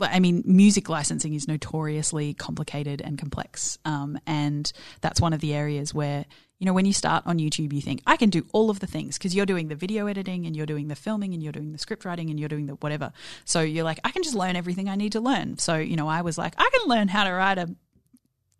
I 0.00 0.20
mean, 0.20 0.42
music 0.46 0.88
licensing 0.88 1.34
is 1.34 1.48
notoriously 1.48 2.34
complicated 2.34 3.00
and 3.00 3.18
complex. 3.18 3.78
Um, 3.84 4.18
and 4.26 4.70
that's 5.00 5.20
one 5.20 5.32
of 5.32 5.40
the 5.40 5.54
areas 5.54 5.92
where, 5.92 6.24
you 6.58 6.66
know, 6.66 6.72
when 6.72 6.84
you 6.84 6.92
start 6.92 7.24
on 7.26 7.38
YouTube, 7.38 7.72
you 7.72 7.80
think, 7.80 8.02
I 8.06 8.16
can 8.16 8.30
do 8.30 8.46
all 8.52 8.70
of 8.70 8.78
the 8.78 8.86
things 8.86 9.18
because 9.18 9.34
you're 9.34 9.46
doing 9.46 9.68
the 9.68 9.74
video 9.74 10.06
editing 10.06 10.46
and 10.46 10.54
you're 10.54 10.66
doing 10.66 10.88
the 10.88 10.94
filming 10.94 11.34
and 11.34 11.42
you're 11.42 11.52
doing 11.52 11.72
the 11.72 11.78
script 11.78 12.04
writing 12.04 12.30
and 12.30 12.38
you're 12.38 12.48
doing 12.48 12.66
the 12.66 12.74
whatever. 12.74 13.12
So 13.44 13.60
you're 13.60 13.84
like, 13.84 13.98
I 14.04 14.10
can 14.10 14.22
just 14.22 14.36
learn 14.36 14.54
everything 14.54 14.88
I 14.88 14.94
need 14.94 15.12
to 15.12 15.20
learn. 15.20 15.58
So, 15.58 15.76
you 15.76 15.96
know, 15.96 16.06
I 16.06 16.22
was 16.22 16.38
like, 16.38 16.54
I 16.58 16.70
can 16.72 16.88
learn 16.88 17.08
how 17.08 17.24
to 17.24 17.32
write 17.32 17.58
a 17.58 17.68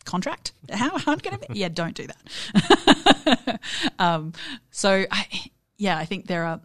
contract. 0.04 0.52
How 0.72 0.98
hard 0.98 1.22
can 1.22 1.34
it 1.34 1.48
be? 1.48 1.58
Yeah, 1.60 1.68
don't 1.68 1.94
do 1.94 2.08
that. 2.08 3.60
um, 3.98 4.32
so, 4.70 5.04
I, 5.10 5.50
yeah, 5.76 5.96
I 5.96 6.04
think 6.04 6.26
there 6.26 6.44
are 6.44 6.60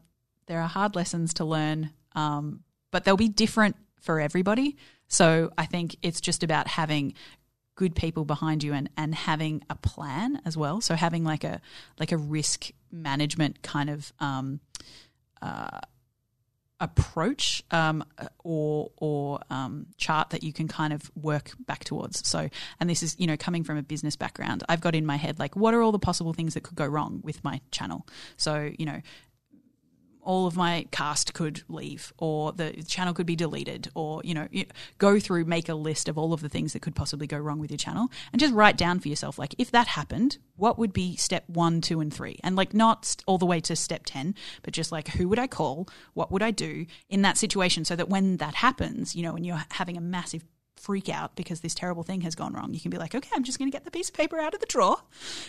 there 0.48 0.62
are 0.62 0.68
hard 0.68 0.96
lessons 0.96 1.36
to 1.36 1.46
learn, 1.46 1.92
um, 2.16 2.62
but 2.94 3.04
they'll 3.04 3.18
be 3.18 3.28
different 3.28 3.76
for 4.00 4.22
everybody. 4.22 4.78
So 5.08 5.52
I 5.58 5.66
think 5.66 5.98
it's 6.02 6.22
just 6.22 6.44
about 6.44 6.68
having 6.68 7.16
good 7.76 7.96
people 7.96 8.24
behind 8.24 8.64
you 8.64 8.72
and, 8.72 8.88
and 8.96 9.16
having 9.16 9.64
a 9.70 9.76
plan 9.76 10.40
as 10.46 10.56
well. 10.56 10.80
So 10.80 10.94
having 10.94 11.24
like 11.24 11.44
a 11.44 11.60
like 12.00 12.12
a 12.12 12.18
risk 12.18 12.70
management 12.92 13.64
kind 13.64 13.90
of 13.90 14.14
um, 14.20 14.60
uh, 15.42 15.80
approach 16.80 17.64
um, 17.72 18.04
or 18.44 18.92
or 18.98 19.40
um, 19.50 19.88
chart 19.98 20.30
that 20.30 20.44
you 20.44 20.54
can 20.54 20.68
kind 20.68 20.94
of 20.94 21.10
work 21.16 21.52
back 21.66 21.84
towards. 21.84 22.28
So, 22.28 22.48
and 22.80 22.88
this 22.88 23.02
is 23.02 23.16
you 23.18 23.26
know 23.26 23.38
coming 23.38 23.64
from 23.64 23.78
a 23.78 23.84
business 23.84 24.16
background, 24.16 24.64
I've 24.70 24.82
got 24.82 24.94
in 24.94 25.06
my 25.06 25.16
head 25.16 25.40
like 25.40 25.56
what 25.56 25.74
are 25.74 25.82
all 25.82 25.92
the 25.92 26.00
possible 26.00 26.34
things 26.34 26.54
that 26.54 26.62
could 26.62 26.76
go 26.76 26.86
wrong 26.86 27.22
with 27.24 27.44
my 27.44 27.60
channel. 27.72 28.06
So 28.38 28.72
you 28.78 28.86
know 28.86 29.02
all 30.24 30.48
of 30.48 30.56
my 30.56 30.86
cast 30.92 31.34
could 31.34 31.64
leave 31.68 32.14
or 32.18 32.52
the 32.52 32.72
channel 32.84 33.14
could 33.14 33.26
be 33.26 33.36
deleted 33.36 33.90
or 33.96 34.22
you 34.24 34.34
know 34.34 34.48
go 34.98 35.20
through 35.20 35.46
make 35.46 35.70
a 35.70 35.74
list 35.74 36.08
of 36.08 36.18
all 36.18 36.34
of 36.34 36.42
the 36.42 36.50
things 36.50 36.74
that 36.74 36.82
could 36.82 36.96
possibly 36.96 37.28
go 37.28 37.38
wrong 37.38 37.60
with 37.60 37.70
your 37.70 37.78
channel 37.78 38.10
and 38.32 38.40
just 38.40 38.54
write 38.54 38.78
down 38.78 39.00
for 39.00 39.08
yourself 39.08 39.38
like 39.38 39.56
if 39.58 39.72
that 39.72 39.88
happened 39.88 40.38
what 40.56 40.78
would 40.78 40.94
be 40.94 41.16
step 41.16 41.44
1 41.48 41.82
2 41.82 42.00
and 42.00 42.14
3 42.14 42.40
and 42.44 42.56
like 42.56 42.74
not 42.74 43.16
all 43.26 43.38
the 43.38 43.46
way 43.46 43.60
to 43.60 43.76
step 43.76 44.04
10 44.06 44.36
but 44.62 44.74
just 44.74 44.92
like 44.92 45.10
who 45.10 45.28
would 45.28 45.40
I 45.40 45.48
call? 45.48 45.88
What 46.14 46.32
would 46.32 46.42
I 46.42 46.52
do 46.52 46.86
in 47.10 47.22
that 47.24 47.38
situation? 47.38 47.86
So 47.86 47.96
that 47.96 48.10
when 48.10 48.38
that 48.38 48.56
happens 48.56 49.16
you 49.16 49.24
know 49.24 49.34
when 49.34 49.44
you're 49.44 49.64
having 49.72 49.98
a 49.98 50.02
massive 50.02 50.44
freak 50.76 51.10
out 51.10 51.36
because 51.36 51.62
this 51.62 51.74
terrible 51.74 52.04
thing 52.04 52.22
has 52.22 52.36
gone 52.36 52.54
wrong. 52.54 52.74
You 52.74 52.80
can 52.80 52.92
be 52.92 52.98
like, 52.98 53.16
okay, 53.16 53.30
I'm 53.36 53.44
just 53.44 53.58
going 53.58 53.70
to 53.72 53.76
get 53.76 53.86
the 53.86 53.92
piece 53.92 54.10
of 54.10 54.16
paper 54.16 54.40
out 54.40 54.54
of 54.54 54.60
the 54.60 54.66
drawer 54.66 54.98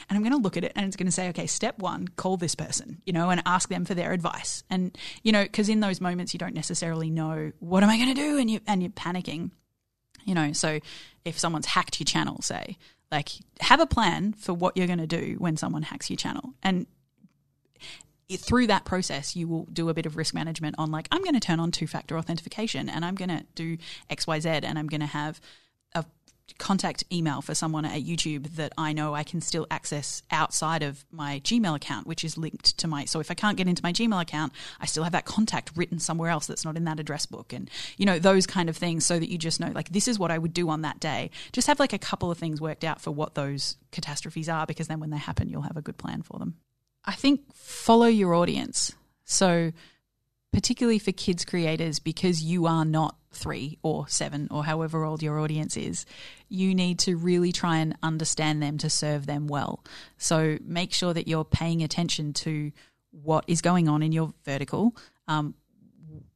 and 0.09 0.16
I'm 0.16 0.23
going 0.23 0.33
to 0.37 0.43
look 0.43 0.57
at 0.57 0.64
it 0.64 0.73
and 0.76 0.87
it's 0.87 0.97
going 0.97 1.07
to 1.07 1.12
say, 1.12 1.28
okay, 1.31 1.47
step 1.47 1.78
one, 1.78 2.09
call 2.09 2.37
this 2.37 2.54
person, 2.54 3.02
you 3.04 3.12
know, 3.12 3.31
and 3.31 3.43
ask 3.47 3.69
them 3.69 3.85
for 3.85 3.95
their 3.95 4.12
advice. 4.12 4.62
And, 4.71 4.97
you 5.23 5.33
know, 5.33 5.43
because 5.43 5.69
in 5.69 5.81
those 5.81 6.00
moments 6.00 6.33
you 6.35 6.38
don't 6.38 6.54
necessarily 6.54 7.11
know, 7.11 7.52
what 7.59 7.83
am 7.83 7.90
I 7.90 7.97
going 7.97 8.14
to 8.14 8.21
do? 8.21 8.38
And, 8.38 8.50
you, 8.50 8.61
and 8.66 8.83
you're 8.83 8.93
panicking, 8.93 9.50
you 10.25 10.35
know. 10.35 10.52
So 10.52 10.81
if 11.25 11.38
someone's 11.38 11.66
hacked 11.66 12.00
your 12.00 12.07
channel, 12.07 12.40
say, 12.43 12.76
like 13.11 13.31
have 13.61 13.81
a 13.81 13.87
plan 13.87 14.33
for 14.33 14.52
what 14.52 14.76
you're 14.76 14.87
going 14.87 14.99
to 14.99 15.07
do 15.07 15.37
when 15.38 15.57
someone 15.57 15.83
hacks 15.83 16.11
your 16.11 16.16
channel 16.16 16.54
and 16.62 16.87
through 18.31 18.66
that 18.69 18.85
process, 18.85 19.37
you 19.37 19.49
will 19.49 19.66
do 19.73 19.88
a 19.88 19.95
bit 19.95 20.07
of 20.07 20.16
risk 20.16 20.35
management 20.35 20.76
on 20.78 20.90
like, 20.90 21.09
I'm 21.11 21.23
going 21.23 21.35
to 21.35 21.40
turn 21.40 21.61
on 21.61 21.71
two 21.71 21.87
factor 21.87 22.16
authentication 22.19 22.88
and 22.88 23.04
I'm 23.04 23.14
going 23.14 23.28
to 23.28 23.45
do 23.54 23.76
XYZ 24.11 24.64
and 24.64 24.78
I'm 24.78 24.87
going 24.87 25.00
to 25.00 25.07
have 25.07 25.40
a 25.95 26.04
contact 26.59 27.04
email 27.12 27.43
for 27.43 27.54
someone 27.54 27.85
at 27.85 28.02
YouTube 28.02 28.57
that 28.57 28.73
I 28.78 28.93
know 28.93 29.14
I 29.14 29.25
can 29.25 29.40
still 29.40 29.66
access 29.71 30.23
outside 30.31 30.83
of 30.83 31.04
my 31.11 31.40
Gmail 31.40 31.76
account, 31.76 32.07
which 32.07 32.25
is 32.25 32.38
linked 32.38 32.78
to 32.78 32.88
my. 32.88 33.04
So 33.04 33.21
if 33.21 33.31
I 33.31 33.35
can't 33.35 33.57
get 33.57 33.69
into 33.69 33.83
my 33.83 33.93
Gmail 33.93 34.21
account, 34.21 34.52
I 34.81 34.87
still 34.87 35.04
have 35.04 35.12
that 35.12 35.25
contact 35.26 35.73
written 35.76 35.99
somewhere 35.99 36.31
else 36.31 36.47
that's 36.47 36.64
not 36.64 36.76
in 36.76 36.85
that 36.85 37.00
address 37.00 37.26
book. 37.26 37.52
And, 37.52 37.71
you 37.97 38.07
know, 38.07 38.19
those 38.19 38.47
kind 38.47 38.69
of 38.69 38.76
things 38.76 39.04
so 39.04 39.19
that 39.19 39.28
you 39.28 39.38
just 39.38 39.61
know, 39.61 39.71
like, 39.75 39.90
this 39.90 40.09
is 40.09 40.19
what 40.19 40.31
I 40.31 40.38
would 40.38 40.54
do 40.54 40.71
on 40.71 40.83
that 40.83 41.00
day. 41.00 41.31
Just 41.52 41.66
have 41.66 41.81
like 41.81 41.93
a 41.93 41.99
couple 41.99 42.31
of 42.31 42.38
things 42.38 42.61
worked 42.61 42.85
out 42.85 43.00
for 43.00 43.11
what 43.11 43.35
those 43.35 43.76
catastrophes 43.93 44.49
are 44.49 44.66
because 44.66 44.88
then 44.88 45.00
when 45.00 45.11
they 45.11 45.19
happen, 45.19 45.49
you'll 45.49 45.62
have 45.62 45.76
a 45.76 45.83
good 45.83 45.99
plan 45.99 46.23
for 46.23 46.38
them. 46.38 46.57
I 47.04 47.12
think 47.12 47.40
follow 47.54 48.06
your 48.06 48.34
audience. 48.34 48.92
So, 49.25 49.73
particularly 50.52 50.99
for 50.99 51.12
kids 51.12 51.44
creators, 51.44 51.99
because 51.99 52.42
you 52.42 52.66
are 52.66 52.84
not 52.84 53.16
three 53.32 53.78
or 53.82 54.06
seven 54.08 54.46
or 54.50 54.64
however 54.64 55.04
old 55.04 55.23
your 55.23 55.40
audience 55.40 55.76
is, 55.76 56.06
you 56.49 56.75
need 56.75 57.00
to 57.00 57.16
really 57.16 57.50
try 57.50 57.78
and 57.78 57.96
understand 58.02 58.62
them 58.62 58.78
to 58.78 58.88
serve 58.88 59.26
them 59.26 59.49
well. 59.49 59.84
So, 60.18 60.58
make 60.64 60.92
sure 60.92 61.12
that 61.14 61.28
you're 61.28 61.44
paying 61.44 61.82
attention 61.82 62.32
to 62.34 62.73
what 63.11 63.44
is 63.46 63.61
going 63.62 63.88
on 63.88 64.02
in 64.02 64.12
your 64.12 64.32
vertical. 64.44 64.96
Um, 65.28 65.54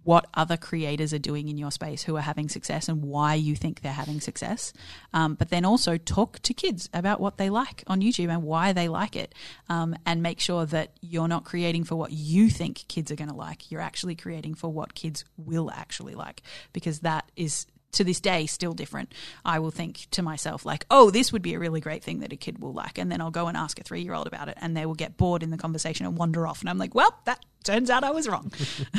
what 0.08 0.26
other 0.32 0.56
creators 0.56 1.12
are 1.12 1.18
doing 1.18 1.48
in 1.48 1.58
your 1.58 1.70
space 1.70 2.02
who 2.02 2.16
are 2.16 2.22
having 2.22 2.48
success 2.48 2.88
and 2.88 3.02
why 3.02 3.34
you 3.34 3.54
think 3.54 3.82
they're 3.82 3.92
having 3.92 4.22
success. 4.22 4.72
Um, 5.12 5.34
but 5.34 5.50
then 5.50 5.66
also 5.66 5.98
talk 5.98 6.38
to 6.44 6.54
kids 6.54 6.88
about 6.94 7.20
what 7.20 7.36
they 7.36 7.50
like 7.50 7.84
on 7.86 8.00
YouTube 8.00 8.30
and 8.30 8.42
why 8.42 8.72
they 8.72 8.88
like 8.88 9.16
it. 9.16 9.34
Um, 9.68 9.94
and 10.06 10.22
make 10.22 10.40
sure 10.40 10.64
that 10.64 10.92
you're 11.02 11.28
not 11.28 11.44
creating 11.44 11.84
for 11.84 11.96
what 11.96 12.10
you 12.10 12.48
think 12.48 12.88
kids 12.88 13.12
are 13.12 13.16
going 13.16 13.28
to 13.28 13.36
like. 13.36 13.70
You're 13.70 13.82
actually 13.82 14.14
creating 14.14 14.54
for 14.54 14.72
what 14.72 14.94
kids 14.94 15.26
will 15.36 15.70
actually 15.70 16.14
like 16.14 16.40
because 16.72 17.00
that 17.00 17.30
is 17.36 17.66
to 17.92 18.04
this 18.04 18.20
day 18.20 18.46
still 18.46 18.72
different. 18.72 19.12
I 19.44 19.58
will 19.58 19.70
think 19.70 20.06
to 20.12 20.22
myself 20.22 20.64
like, 20.64 20.84
"Oh, 20.90 21.10
this 21.10 21.32
would 21.32 21.42
be 21.42 21.54
a 21.54 21.58
really 21.58 21.80
great 21.80 22.02
thing 22.02 22.20
that 22.20 22.32
a 22.32 22.36
kid 22.36 22.60
will 22.60 22.72
like," 22.72 22.98
and 22.98 23.10
then 23.10 23.20
I'll 23.20 23.30
go 23.30 23.46
and 23.46 23.56
ask 23.56 23.78
a 23.78 23.82
three-year-old 23.82 24.26
about 24.26 24.48
it, 24.48 24.56
and 24.60 24.76
they 24.76 24.86
will 24.86 24.94
get 24.94 25.16
bored 25.16 25.42
in 25.42 25.50
the 25.50 25.56
conversation 25.56 26.06
and 26.06 26.16
wander 26.16 26.46
off, 26.46 26.60
and 26.60 26.70
I'm 26.70 26.78
like, 26.78 26.94
"Well, 26.94 27.18
that 27.24 27.44
turns 27.64 27.90
out 27.90 28.04
I 28.04 28.10
was 28.10 28.28
wrong." 28.28 28.52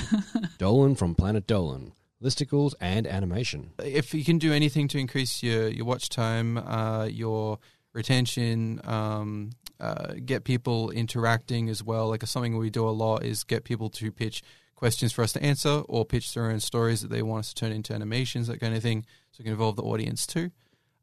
Dolan 0.57 0.95
from 0.95 1.15
Planet 1.15 1.47
Dolan. 1.47 1.93
Listicles 2.21 2.73
and 2.81 3.07
animation. 3.07 3.71
If 3.81 4.13
you 4.13 4.25
can 4.25 4.39
do 4.39 4.51
anything 4.51 4.89
to 4.89 4.97
increase 4.97 5.41
your, 5.41 5.69
your 5.69 5.85
watch 5.85 6.09
time, 6.09 6.57
uh, 6.57 7.05
your 7.05 7.59
retention, 7.93 8.81
um, 8.83 9.51
uh, 9.79 10.15
get 10.25 10.43
people 10.43 10.89
interacting 10.89 11.69
as 11.69 11.81
well. 11.81 12.09
Like 12.09 12.25
something 12.27 12.57
we 12.57 12.69
do 12.69 12.87
a 12.87 12.91
lot 12.91 13.23
is 13.23 13.45
get 13.45 13.63
people 13.63 13.89
to 13.91 14.11
pitch 14.11 14.43
questions 14.79 15.11
for 15.11 15.23
us 15.23 15.33
to 15.33 15.43
answer 15.43 15.81
or 15.89 16.05
pitch 16.05 16.33
their 16.33 16.49
own 16.49 16.61
stories 16.61 17.01
that 17.01 17.09
they 17.09 17.21
want 17.21 17.41
us 17.41 17.53
to 17.53 17.55
turn 17.55 17.73
into 17.73 17.93
animations, 17.93 18.47
that 18.47 18.61
kind 18.61 18.73
of 18.73 18.81
thing. 18.81 19.05
So 19.31 19.39
we 19.39 19.43
can 19.43 19.51
involve 19.51 19.75
the 19.75 19.83
audience 19.83 20.25
too. 20.25 20.51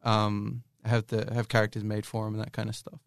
Um, 0.03 0.63
have 0.87 1.09
the 1.09 1.31
have 1.35 1.49
characters 1.49 1.85
made 1.85 2.07
for 2.07 2.25
them 2.25 2.35
and 2.35 2.43
that 2.43 2.53
kind 2.55 2.71
of 2.71 2.75
stuff. 2.75 3.01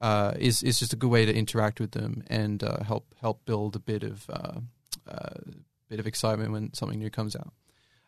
Uh, 0.00 0.32
is 0.36 0.64
is 0.64 0.80
just 0.80 0.92
a 0.92 0.96
good 0.96 1.10
way 1.10 1.24
to 1.24 1.32
interact 1.32 1.78
with 1.78 1.92
them 1.92 2.24
and 2.26 2.64
uh, 2.64 2.82
help 2.82 3.14
help 3.20 3.44
build 3.44 3.76
a 3.76 3.78
bit 3.78 4.02
of 4.02 4.28
uh, 4.28 4.58
uh 5.08 5.40
bit 5.88 6.00
of 6.00 6.06
excitement 6.06 6.50
when 6.50 6.74
something 6.74 6.98
new 6.98 7.10
comes 7.10 7.36
out. 7.36 7.52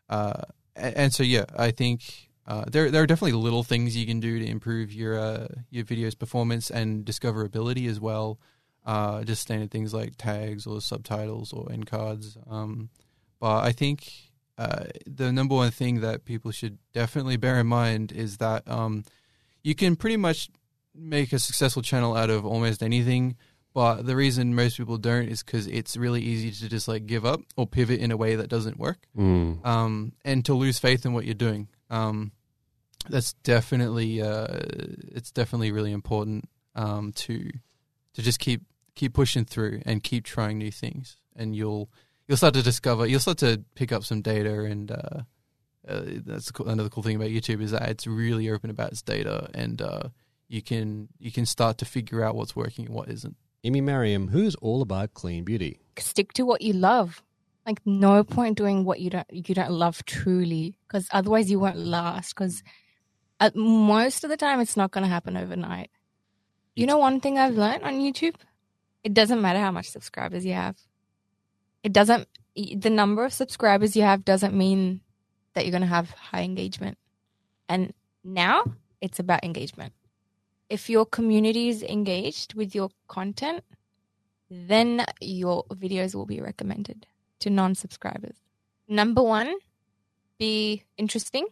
Uh, 0.09 0.43
and, 0.75 0.97
and, 0.97 1.13
so 1.15 1.23
yeah, 1.23 1.45
I 1.57 1.71
think 1.71 2.29
uh, 2.47 2.65
there 2.67 2.91
there 2.91 3.03
are 3.05 3.07
definitely 3.07 3.39
little 3.41 3.63
things 3.63 3.97
you 3.97 4.07
can 4.07 4.19
do 4.19 4.41
to 4.41 4.47
improve 4.47 4.93
your 4.93 5.47
your 5.71 5.85
video's 5.85 6.17
performance 6.17 6.71
and 6.71 7.05
discoverability 7.05 7.89
as 7.89 8.01
well 8.01 8.41
uh, 8.85 9.23
just 9.25 9.43
standard 9.43 9.71
things 9.71 9.93
like 9.93 10.17
tags 10.17 10.67
or 10.67 10.81
subtitles 10.81 11.53
or 11.53 11.71
end 11.71 11.87
cards. 11.87 12.37
Um, 12.49 12.91
but 13.39 13.61
I 13.61 13.73
think 13.73 14.13
uh, 14.59 14.85
the 15.07 15.33
number 15.33 15.55
one 15.55 15.71
thing 15.71 16.01
that 16.01 16.25
people 16.25 16.51
should 16.51 16.79
definitely 16.93 17.37
bear 17.37 17.59
in 17.59 17.67
mind 17.67 18.13
is 18.13 18.39
that 18.39 18.69
um, 18.69 19.05
you 19.63 19.75
can 19.75 19.97
pretty 19.97 20.17
much 20.17 20.51
make 20.95 21.33
a 21.33 21.39
successful 21.39 21.83
channel 21.83 22.17
out 22.17 22.31
of 22.31 22.45
almost 22.45 22.83
anything. 22.83 23.37
But 23.73 24.05
the 24.05 24.17
reason 24.17 24.55
most 24.55 24.77
people 24.77 24.99
don't 24.99 25.29
is 25.29 25.43
because 25.45 25.69
it's 25.69 25.97
really 25.97 26.21
easy 26.21 26.51
to 26.51 26.69
just 26.69 26.89
like 26.89 27.07
give 27.07 27.25
up 27.25 27.41
or 27.57 27.67
pivot 27.67 28.01
in 28.01 28.11
a 28.11 28.17
way 28.17 28.35
that 28.35 28.49
doesn't 28.49 28.79
work, 28.79 28.99
mm. 29.17 29.65
um, 29.65 30.13
and 30.25 30.45
to 30.47 30.55
lose 30.55 30.81
faith 30.81 31.07
in 31.07 31.13
what 31.13 31.25
you're 31.25 31.35
doing. 31.35 31.69
Um, 31.89 32.33
that's 33.09 33.33
definitely 33.45 34.21
uh, 34.21 34.59
it's 35.15 35.31
definitely 35.31 35.71
really 35.71 35.93
important 35.93 36.49
um, 36.75 37.13
to 37.13 37.49
to 38.15 38.23
just 38.23 38.39
keep 38.39 38.63
keep 38.95 39.15
pushing 39.15 39.45
through 39.45 39.83
and 39.87 40.03
keep 40.03 40.25
trying 40.25 40.59
new 40.59 40.71
things, 40.71 41.17
and 41.37 41.55
you'll 41.55 41.91
you'll 42.27 42.37
start 42.37 42.55
to 42.55 42.63
discover 42.63 43.07
you'll 43.07 43.21
start 43.21 43.39
to 43.39 43.63
pick 43.75 43.93
up 43.93 44.05
some 44.05 44.23
data, 44.23 44.65
and 44.65 44.91
uh, 44.91 45.21
uh, 45.89 46.03
that's 46.27 46.51
cool, 46.51 46.69
another 46.69 46.89
cool 46.89 47.03
thing 47.03 47.17
about 47.17 47.29
YouTube 47.29 47.63
is 47.63 47.71
that 47.71 47.89
it's 47.89 48.07
really 48.07 48.51
open 48.51 48.71
about 48.71 48.93
its 48.93 49.03
data, 49.03 49.49
and 49.55 49.81
uh, 49.81 50.09
you 50.49 50.63
can 50.63 51.09
you 51.19 51.33
can 51.33 51.47
start 51.47 51.79
to 51.79 51.85
figure 51.85 52.23
out 52.23 52.35
what's 52.35 52.55
working 52.55 52.87
and 52.87 52.95
what 52.95 53.09
isn't. 53.09 53.37
Amy 53.65 53.81
Mariam, 53.81 54.29
who's 54.29 54.55
all 54.57 54.81
about 54.81 55.13
clean 55.15 55.45
beauty. 55.45 55.81
Stick 55.99 56.33
to 56.35 56.45
what 56.45 56.63
you 56.63 56.73
love. 56.73 57.23
Like 57.67 57.81
no 57.85 58.25
point 58.25 58.57
doing 58.57 58.85
what 58.85 59.01
you 59.01 59.11
don't 59.11 59.27
you 59.31 59.55
don't 59.55 59.71
love 59.71 60.05
truly, 60.05 60.75
because 60.87 61.07
otherwise 61.13 61.51
you 61.51 61.61
won't 61.61 61.77
last. 61.77 62.35
Because 62.35 62.63
most 63.55 64.25
of 64.25 64.31
the 64.31 64.37
time, 64.37 64.61
it's 64.61 64.77
not 64.77 64.91
going 64.91 65.05
to 65.05 65.11
happen 65.11 65.37
overnight. 65.37 65.91
You 66.81 66.87
know, 66.87 66.97
one 66.97 67.21
thing 67.21 67.39
I've 67.39 67.59
learned 67.59 67.83
on 67.83 68.01
YouTube 68.01 68.37
it 69.05 69.13
doesn't 69.13 69.43
matter 69.43 69.59
how 69.59 69.71
much 69.71 69.91
subscribers 69.91 70.47
you 70.47 70.55
have. 70.55 70.77
it 71.83 71.93
doesn't 71.93 72.27
the 72.57 72.89
number 72.89 73.23
of 73.27 73.35
subscribers 73.35 73.97
you 73.97 74.03
have 74.03 74.25
doesn't 74.25 74.55
mean 74.55 75.03
that 75.53 75.65
you're 75.65 75.77
going 75.77 75.89
to 75.89 75.97
have 75.99 76.11
high 76.11 76.41
engagement. 76.43 76.97
And 77.69 77.93
now 78.25 78.65
it's 79.03 79.19
about 79.19 79.45
engagement. 79.45 79.93
If 80.71 80.89
your 80.89 81.05
community 81.05 81.69
is 81.69 81.83
engaged 81.83 82.55
with 82.55 82.75
your 82.75 82.89
content, 83.09 83.63
then 84.51 85.05
your 85.21 85.65
videos 85.65 86.15
will 86.15 86.27
be 86.27 86.41
recommended 86.41 87.07
to 87.41 87.51
non 87.51 87.75
subscribers. 87.75 88.37
Number 88.89 89.23
one, 89.23 89.55
be 90.39 90.85
interesting 90.97 91.47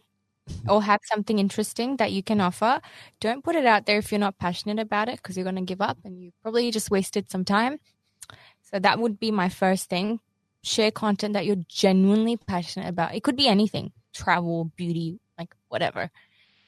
or 0.67 0.83
have 0.83 1.01
something 1.03 1.39
interesting 1.39 1.97
that 1.97 2.11
you 2.11 2.23
can 2.23 2.41
offer. 2.41 2.81
Don't 3.19 3.43
put 3.43 3.55
it 3.55 3.65
out 3.65 3.85
there 3.85 3.97
if 3.97 4.11
you're 4.11 4.19
not 4.19 4.37
passionate 4.37 4.79
about 4.79 5.09
it 5.09 5.17
because 5.17 5.37
you're 5.37 5.43
going 5.43 5.55
to 5.55 5.61
give 5.61 5.81
up 5.81 5.97
and 6.03 6.21
you 6.21 6.31
probably 6.41 6.71
just 6.71 6.91
wasted 6.91 7.29
some 7.29 7.45
time. 7.45 7.79
So 8.61 8.79
that 8.79 8.99
would 8.99 9.19
be 9.19 9.31
my 9.31 9.49
first 9.49 9.89
thing. 9.89 10.19
Share 10.61 10.91
content 10.91 11.33
that 11.33 11.45
you're 11.45 11.63
genuinely 11.67 12.37
passionate 12.37 12.87
about. 12.87 13.15
It 13.15 13.23
could 13.23 13.37
be 13.37 13.47
anything 13.47 13.91
travel, 14.13 14.71
beauty, 14.75 15.19
like 15.37 15.55
whatever. 15.69 16.11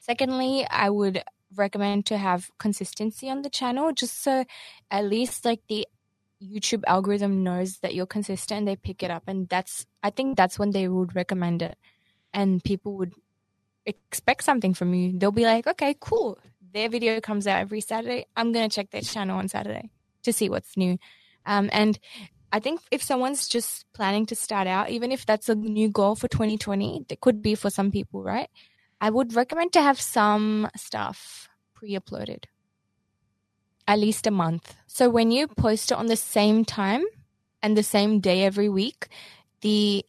Secondly, 0.00 0.66
I 0.68 0.90
would 0.90 1.22
recommend 1.56 2.06
to 2.06 2.16
have 2.16 2.50
consistency 2.58 3.28
on 3.28 3.42
the 3.42 3.50
channel 3.50 3.92
just 3.92 4.22
so 4.22 4.44
at 4.90 5.04
least 5.04 5.44
like 5.44 5.60
the 5.68 5.86
YouTube 6.42 6.82
algorithm 6.86 7.42
knows 7.42 7.78
that 7.78 7.94
you're 7.94 8.06
consistent 8.06 8.66
they 8.66 8.74
pick 8.74 9.02
it 9.02 9.10
up 9.10 9.24
and 9.26 9.48
that's 9.48 9.86
I 10.02 10.10
think 10.10 10.36
that's 10.36 10.58
when 10.58 10.70
they 10.70 10.88
would 10.88 11.14
recommend 11.14 11.62
it 11.62 11.76
and 12.32 12.64
people 12.64 12.96
would 12.96 13.12
expect 13.86 14.44
something 14.44 14.74
from 14.74 14.94
you. 14.94 15.18
They'll 15.18 15.32
be 15.32 15.44
like 15.44 15.66
okay 15.66 15.96
cool. 16.00 16.38
Their 16.72 16.88
video 16.88 17.20
comes 17.20 17.46
out 17.46 17.60
every 17.60 17.80
Saturday. 17.80 18.26
I'm 18.36 18.52
going 18.52 18.68
to 18.68 18.74
check 18.74 18.90
their 18.90 19.02
channel 19.02 19.38
on 19.38 19.48
Saturday 19.48 19.90
to 20.22 20.32
see 20.32 20.48
what's 20.48 20.76
new. 20.76 20.98
Um, 21.44 21.68
and 21.72 21.98
I 22.50 22.60
think 22.60 22.80
if 22.90 23.02
someone's 23.02 23.46
just 23.46 23.84
planning 23.92 24.24
to 24.26 24.34
start 24.34 24.66
out, 24.66 24.88
even 24.90 25.12
if 25.12 25.26
that's 25.26 25.48
a 25.48 25.54
new 25.54 25.90
goal 25.90 26.14
for 26.14 26.28
2020, 26.28 27.06
it 27.08 27.20
could 27.20 27.42
be 27.42 27.54
for 27.54 27.68
some 27.68 27.90
people, 27.90 28.22
right? 28.22 28.48
I 29.00 29.10
would 29.10 29.34
recommend 29.34 29.72
to 29.74 29.82
have 29.82 30.00
some 30.00 30.68
stuff 30.76 31.48
pre 31.74 31.98
uploaded 31.98 32.44
at 33.88 33.98
least 33.98 34.26
a 34.26 34.30
month. 34.30 34.74
So 34.86 35.08
when 35.08 35.30
you 35.30 35.48
post 35.48 35.90
it 35.90 35.98
on 35.98 36.06
the 36.06 36.16
same 36.16 36.64
time 36.64 37.04
and 37.62 37.76
the 37.76 37.82
same 37.82 38.20
day 38.20 38.44
every 38.44 38.68
week, 38.68 39.08
the 39.60 40.04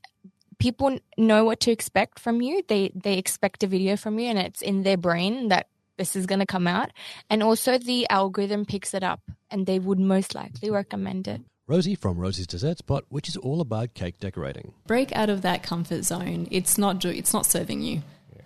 people 0.59 0.97
know 1.17 1.45
what 1.45 1.59
to 1.61 1.71
expect 1.71 2.19
from 2.19 2.41
you. 2.41 2.63
They 2.67 2.91
they 2.95 3.17
expect 3.17 3.63
a 3.63 3.67
video 3.67 3.95
from 3.97 4.19
you 4.19 4.27
and 4.27 4.37
it's 4.39 4.61
in 4.61 4.83
their 4.83 4.97
brain 4.97 5.49
that 5.49 5.67
this 5.97 6.15
is 6.15 6.25
going 6.25 6.39
to 6.39 6.45
come 6.45 6.67
out. 6.67 6.91
And 7.29 7.43
also 7.43 7.77
the 7.77 8.09
algorithm 8.09 8.65
picks 8.65 8.93
it 8.93 9.03
up 9.03 9.21
and 9.51 9.65
they 9.65 9.79
would 9.79 9.99
most 9.99 10.33
likely 10.35 10.69
recommend 10.69 11.27
it. 11.27 11.41
Rosie 11.65 11.95
from 11.95 12.17
Rosie's 12.17 12.47
Dessert 12.47 12.79
Spot, 12.79 13.05
which 13.07 13.29
is 13.29 13.37
all 13.37 13.61
about 13.61 13.93
cake 13.93 14.19
decorating. 14.19 14.73
Break 14.85 15.15
out 15.15 15.29
of 15.29 15.43
that 15.43 15.63
comfort 15.63 16.03
zone. 16.03 16.47
It's 16.51 16.77
not 16.77 16.99
do- 16.99 17.09
it's 17.09 17.33
not 17.33 17.45
serving 17.45 17.81
you. 17.81 18.01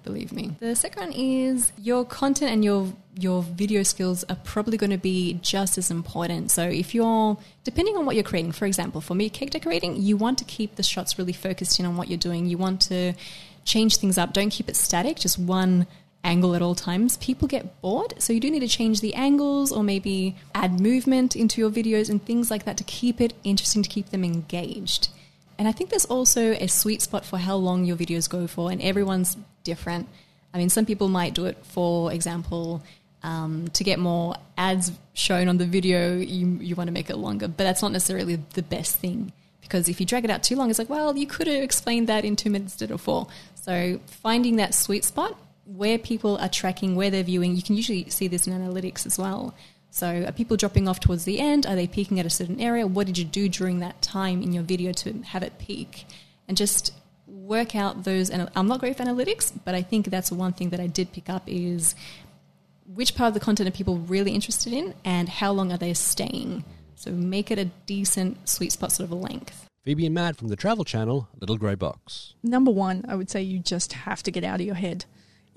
Believe 0.07 0.31
me. 0.31 0.55
The 0.61 0.73
second 0.73 1.03
one 1.07 1.11
is 1.11 1.73
your 1.77 2.05
content 2.05 2.49
and 2.49 2.63
your 2.63 2.93
your 3.19 3.43
video 3.43 3.83
skills 3.83 4.23
are 4.29 4.37
probably 4.45 4.77
going 4.77 4.91
to 4.91 4.97
be 4.97 5.37
just 5.41 5.77
as 5.77 5.91
important. 5.91 6.49
So 6.49 6.63
if 6.63 6.95
you're 6.95 7.37
depending 7.65 7.97
on 7.97 8.05
what 8.05 8.15
you're 8.15 8.23
creating, 8.23 8.53
for 8.53 8.65
example, 8.65 9.01
for 9.01 9.15
me 9.15 9.29
cake 9.29 9.49
decorating, 9.49 10.01
you 10.01 10.15
want 10.15 10.37
to 10.37 10.45
keep 10.45 10.75
the 10.75 10.83
shots 10.83 11.19
really 11.19 11.33
focused 11.33 11.77
in 11.77 11.85
on 11.85 11.97
what 11.97 12.07
you're 12.07 12.17
doing. 12.17 12.45
You 12.45 12.57
want 12.57 12.79
to 12.83 13.15
change 13.65 13.97
things 13.97 14.17
up. 14.17 14.31
Don't 14.31 14.49
keep 14.49 14.69
it 14.69 14.77
static, 14.77 15.19
just 15.19 15.37
one 15.37 15.87
angle 16.23 16.55
at 16.55 16.61
all 16.61 16.75
times, 16.75 17.17
people 17.17 17.47
get 17.49 17.81
bored. 17.81 18.13
So 18.17 18.31
you 18.31 18.39
do 18.39 18.49
need 18.49 18.61
to 18.61 18.67
change 18.69 19.01
the 19.01 19.13
angles 19.13 19.73
or 19.73 19.83
maybe 19.83 20.37
add 20.55 20.79
movement 20.79 21.35
into 21.35 21.59
your 21.59 21.69
videos 21.69 22.09
and 22.09 22.23
things 22.23 22.49
like 22.49 22.63
that 22.63 22.77
to 22.77 22.85
keep 22.85 23.19
it 23.19 23.33
interesting, 23.43 23.83
to 23.83 23.89
keep 23.89 24.09
them 24.11 24.23
engaged. 24.23 25.09
And 25.59 25.67
I 25.67 25.71
think 25.71 25.89
there's 25.89 26.05
also 26.05 26.51
a 26.51 26.67
sweet 26.67 27.01
spot 27.01 27.25
for 27.25 27.37
how 27.37 27.55
long 27.55 27.83
your 27.83 27.97
videos 27.97 28.29
go 28.29 28.45
for, 28.45 28.71
and 28.71 28.81
everyone's 28.81 29.37
different. 29.71 30.07
I 30.53 30.57
mean, 30.57 30.69
some 30.69 30.85
people 30.85 31.09
might 31.09 31.33
do 31.33 31.45
it, 31.45 31.57
for 31.63 32.11
example, 32.11 32.81
um, 33.21 33.67
to 33.77 33.83
get 33.83 33.99
more 33.99 34.35
ads 34.57 34.91
shown 35.13 35.47
on 35.47 35.57
the 35.57 35.65
video, 35.65 36.17
you, 36.17 36.57
you 36.61 36.73
want 36.75 36.87
to 36.87 36.93
make 36.99 37.09
it 37.09 37.17
longer, 37.17 37.47
but 37.47 37.63
that's 37.67 37.81
not 37.81 37.91
necessarily 37.91 38.35
the 38.59 38.63
best 38.63 38.97
thing 38.97 39.31
because 39.61 39.89
if 39.89 39.99
you 39.99 40.05
drag 40.05 40.23
it 40.23 40.31
out 40.31 40.43
too 40.43 40.55
long, 40.55 40.69
it's 40.69 40.79
like, 40.79 40.89
well, 40.89 41.17
you 41.17 41.27
could 41.27 41.47
have 41.47 41.61
explained 41.61 42.07
that 42.07 42.23
in 42.23 42.35
two 42.37 42.49
minutes 42.49 42.73
instead 42.73 42.91
of 42.91 43.01
four. 43.01 43.27
So 43.55 43.99
finding 44.07 44.55
that 44.55 44.73
sweet 44.73 45.03
spot 45.03 45.37
where 45.67 45.97
people 45.97 46.37
are 46.37 46.49
tracking, 46.49 46.95
where 46.95 47.09
they're 47.09 47.23
viewing. 47.23 47.55
You 47.55 47.61
can 47.61 47.75
usually 47.75 48.09
see 48.09 48.27
this 48.27 48.47
in 48.47 48.53
analytics 48.53 49.05
as 49.05 49.19
well. 49.19 49.53
So, 49.89 50.25
are 50.27 50.31
people 50.31 50.57
dropping 50.57 50.87
off 50.87 50.99
towards 50.99 51.25
the 51.25 51.39
end? 51.39 51.65
Are 51.65 51.75
they 51.75 51.87
peaking 51.87 52.19
at 52.19 52.25
a 52.25 52.29
certain 52.29 52.59
area? 52.59 52.85
What 52.85 53.07
did 53.07 53.17
you 53.17 53.25
do 53.25 53.49
during 53.49 53.79
that 53.79 54.01
time 54.01 54.41
in 54.43 54.53
your 54.53 54.63
video 54.63 54.91
to 54.93 55.21
have 55.23 55.43
it 55.43 55.57
peak? 55.59 56.05
And 56.47 56.55
just 56.55 56.93
work 57.47 57.75
out 57.75 58.03
those. 58.03 58.29
And 58.29 58.49
I'm 58.55 58.67
not 58.67 58.79
great 58.79 58.97
for 58.97 59.03
analytics, 59.03 59.51
but 59.65 59.75
I 59.75 59.81
think 59.81 60.09
that's 60.09 60.31
one 60.31 60.53
thing 60.53 60.69
that 60.69 60.79
I 60.79 60.87
did 60.87 61.11
pick 61.11 61.29
up 61.29 61.43
is 61.47 61.95
which 62.93 63.15
part 63.15 63.29
of 63.29 63.33
the 63.33 63.39
content 63.39 63.67
are 63.69 63.71
people 63.71 63.97
really 63.97 64.31
interested 64.31 64.73
in, 64.73 64.93
and 65.03 65.27
how 65.29 65.51
long 65.51 65.71
are 65.71 65.77
they 65.77 65.93
staying. 65.93 66.63
So, 66.95 67.11
make 67.11 67.51
it 67.51 67.59
a 67.59 67.65
decent 67.85 68.49
sweet 68.49 68.71
spot 68.71 68.91
sort 68.91 69.05
of 69.05 69.11
a 69.11 69.15
length. 69.15 69.67
Phoebe 69.83 70.05
and 70.05 70.15
Matt 70.15 70.35
from 70.35 70.47
the 70.47 70.55
Travel 70.55 70.83
Channel, 70.83 71.27
Little 71.39 71.57
Grey 71.57 71.75
Box. 71.75 72.33
Number 72.43 72.71
one, 72.71 73.05
I 73.07 73.15
would 73.15 73.29
say 73.29 73.41
you 73.41 73.59
just 73.59 73.93
have 73.93 74.23
to 74.23 74.31
get 74.31 74.43
out 74.43 74.59
of 74.59 74.65
your 74.65 74.75
head 74.75 75.05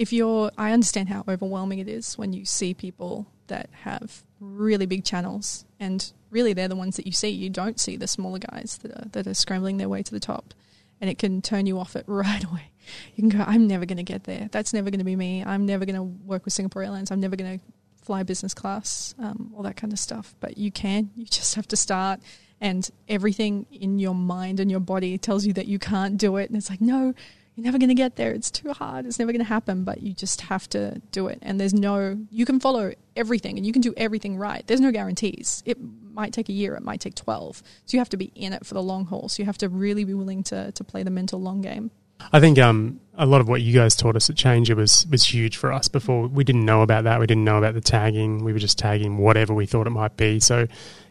if 0.00 0.14
you're, 0.14 0.50
I 0.56 0.72
understand 0.72 1.10
how 1.10 1.24
overwhelming 1.28 1.78
it 1.78 1.86
is 1.86 2.16
when 2.16 2.32
you 2.32 2.46
see 2.46 2.72
people 2.72 3.26
that 3.48 3.68
have 3.82 4.22
really 4.40 4.86
big 4.86 5.04
channels, 5.04 5.66
and 5.78 6.10
really 6.30 6.54
they're 6.54 6.68
the 6.68 6.74
ones 6.74 6.96
that 6.96 7.04
you 7.04 7.12
see. 7.12 7.28
You 7.28 7.50
don't 7.50 7.78
see 7.78 7.98
the 7.98 8.08
smaller 8.08 8.38
guys 8.38 8.78
that 8.82 8.92
are, 8.92 9.08
that 9.12 9.26
are 9.26 9.34
scrambling 9.34 9.76
their 9.76 9.90
way 9.90 10.02
to 10.02 10.10
the 10.10 10.18
top, 10.18 10.54
and 11.00 11.08
it 11.10 11.18
can 11.18 11.42
turn 11.42 11.66
you 11.66 11.78
off 11.78 11.96
it 11.96 12.04
right 12.08 12.44
away. 12.44 12.70
You 13.14 13.28
can 13.28 13.38
go, 13.38 13.44
I'm 13.46 13.66
never 13.66 13.86
going 13.86 13.98
to 13.98 14.02
get 14.02 14.24
there. 14.24 14.48
That's 14.50 14.72
never 14.72 14.90
going 14.90 14.98
to 14.98 15.04
be 15.04 15.16
me. 15.16 15.44
I'm 15.44 15.66
never 15.66 15.84
going 15.84 15.96
to 15.96 16.02
work 16.02 16.44
with 16.44 16.54
Singapore 16.54 16.82
Airlines. 16.82 17.10
I'm 17.10 17.20
never 17.20 17.36
going 17.36 17.58
to 17.58 17.64
fly 18.02 18.22
business 18.22 18.54
class, 18.54 19.14
um, 19.18 19.52
all 19.56 19.62
that 19.62 19.76
kind 19.76 19.92
of 19.92 19.98
stuff. 19.98 20.34
But 20.40 20.58
you 20.58 20.72
can. 20.72 21.10
You 21.14 21.24
just 21.26 21.54
have 21.54 21.68
to 21.68 21.76
start 21.76 22.20
and 22.60 22.90
everything 23.08 23.66
in 23.70 23.98
your 23.98 24.14
mind 24.14 24.60
and 24.60 24.70
your 24.70 24.80
body 24.80 25.16
tells 25.18 25.46
you 25.46 25.52
that 25.54 25.66
you 25.66 25.78
can't 25.78 26.18
do 26.18 26.36
it 26.36 26.48
and 26.50 26.56
it's 26.56 26.68
like 26.68 26.80
no 26.80 27.14
you're 27.60 27.66
never 27.66 27.78
going 27.78 27.90
to 27.90 27.94
get 27.94 28.16
there. 28.16 28.32
It's 28.32 28.50
too 28.50 28.72
hard. 28.72 29.04
It's 29.04 29.18
never 29.18 29.32
going 29.32 29.44
to 29.44 29.48
happen, 29.48 29.84
but 29.84 30.02
you 30.02 30.14
just 30.14 30.40
have 30.42 30.66
to 30.70 30.98
do 31.12 31.28
it. 31.28 31.38
And 31.42 31.60
there's 31.60 31.74
no, 31.74 32.18
you 32.30 32.46
can 32.46 32.58
follow 32.58 32.94
everything 33.16 33.58
and 33.58 33.66
you 33.66 33.72
can 33.72 33.82
do 33.82 33.92
everything 33.98 34.38
right. 34.38 34.66
There's 34.66 34.80
no 34.80 34.90
guarantees. 34.90 35.62
It 35.66 35.76
might 35.78 36.32
take 36.32 36.48
a 36.48 36.54
year, 36.54 36.74
it 36.74 36.82
might 36.82 37.02
take 37.02 37.14
12. 37.16 37.58
So 37.84 37.94
you 37.94 37.98
have 37.98 38.08
to 38.10 38.16
be 38.16 38.32
in 38.34 38.54
it 38.54 38.64
for 38.64 38.72
the 38.72 38.82
long 38.82 39.04
haul. 39.04 39.28
So 39.28 39.42
you 39.42 39.46
have 39.46 39.58
to 39.58 39.68
really 39.68 40.04
be 40.04 40.14
willing 40.14 40.42
to, 40.44 40.72
to 40.72 40.84
play 40.84 41.02
the 41.02 41.10
mental 41.10 41.38
long 41.38 41.60
game. 41.60 41.90
I 42.32 42.40
think 42.40 42.58
um, 42.58 42.98
a 43.14 43.26
lot 43.26 43.42
of 43.42 43.48
what 43.48 43.60
you 43.60 43.74
guys 43.74 43.94
taught 43.94 44.16
us 44.16 44.30
at 44.30 44.36
Changer 44.36 44.74
was 44.74 45.06
was 45.10 45.24
huge 45.24 45.56
for 45.56 45.72
us. 45.72 45.88
Before 45.88 46.28
we 46.28 46.44
didn't 46.44 46.66
know 46.66 46.82
about 46.82 47.04
that, 47.04 47.18
we 47.18 47.26
didn't 47.26 47.44
know 47.44 47.56
about 47.56 47.72
the 47.72 47.80
tagging. 47.80 48.44
We 48.44 48.52
were 48.52 48.58
just 48.58 48.78
tagging 48.78 49.16
whatever 49.16 49.54
we 49.54 49.64
thought 49.64 49.86
it 49.86 49.90
might 49.90 50.18
be. 50.18 50.38
So, 50.38 50.66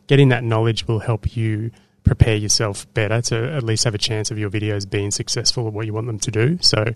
getting 0.05 0.29
that 0.29 0.43
knowledge 0.43 0.87
will 0.87 0.99
help 0.99 1.35
you 1.35 1.71
prepare 2.09 2.35
yourself 2.35 2.91
better 2.95 3.21
to 3.21 3.53
at 3.53 3.61
least 3.61 3.83
have 3.83 3.93
a 3.93 3.99
chance 3.99 4.31
of 4.31 4.39
your 4.39 4.49
videos 4.49 4.89
being 4.89 5.11
successful 5.11 5.67
at 5.67 5.73
what 5.73 5.85
you 5.85 5.93
want 5.93 6.07
them 6.07 6.17
to 6.17 6.31
do. 6.31 6.57
So 6.59 6.83
make 6.83 6.95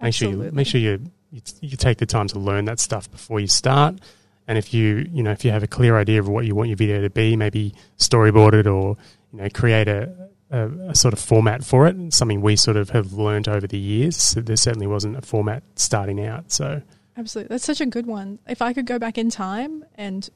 Absolutely. 0.00 0.38
sure 0.38 0.46
you 0.46 0.52
make 0.52 0.66
sure 0.66 0.80
you, 0.80 1.00
you, 1.30 1.42
you 1.60 1.76
take 1.76 1.98
the 1.98 2.06
time 2.06 2.28
to 2.28 2.38
learn 2.38 2.64
that 2.64 2.80
stuff 2.80 3.10
before 3.10 3.40
you 3.40 3.46
start. 3.46 4.00
And 4.48 4.56
if 4.56 4.72
you 4.72 5.06
you 5.12 5.22
know 5.22 5.32
if 5.32 5.44
you 5.44 5.50
have 5.50 5.62
a 5.62 5.66
clear 5.66 5.98
idea 5.98 6.18
of 6.18 6.28
what 6.28 6.46
you 6.46 6.54
want 6.54 6.70
your 6.70 6.78
video 6.78 7.02
to 7.02 7.10
be, 7.10 7.36
maybe 7.36 7.74
storyboard 7.98 8.54
it 8.54 8.66
or 8.66 8.96
you 9.34 9.42
know 9.42 9.48
create 9.50 9.86
a, 9.86 10.30
a, 10.50 10.68
a 10.88 10.94
sort 10.94 11.12
of 11.12 11.20
format 11.20 11.62
for 11.62 11.86
it. 11.86 12.14
Something 12.14 12.40
we 12.40 12.56
sort 12.56 12.78
of 12.78 12.88
have 12.88 13.12
learned 13.12 13.46
over 13.46 13.66
the 13.66 13.78
years. 13.78 14.16
So 14.16 14.40
there 14.40 14.56
certainly 14.56 14.86
wasn't 14.86 15.18
a 15.18 15.22
format 15.22 15.62
starting 15.76 16.24
out. 16.24 16.52
So 16.52 16.80
absolutely, 17.18 17.52
that's 17.52 17.66
such 17.66 17.82
a 17.82 17.86
good 17.86 18.06
one. 18.06 18.38
If 18.48 18.62
I 18.62 18.72
could 18.72 18.86
go 18.86 18.98
back 18.98 19.18
in 19.18 19.28
time 19.28 19.84
and 19.96 20.26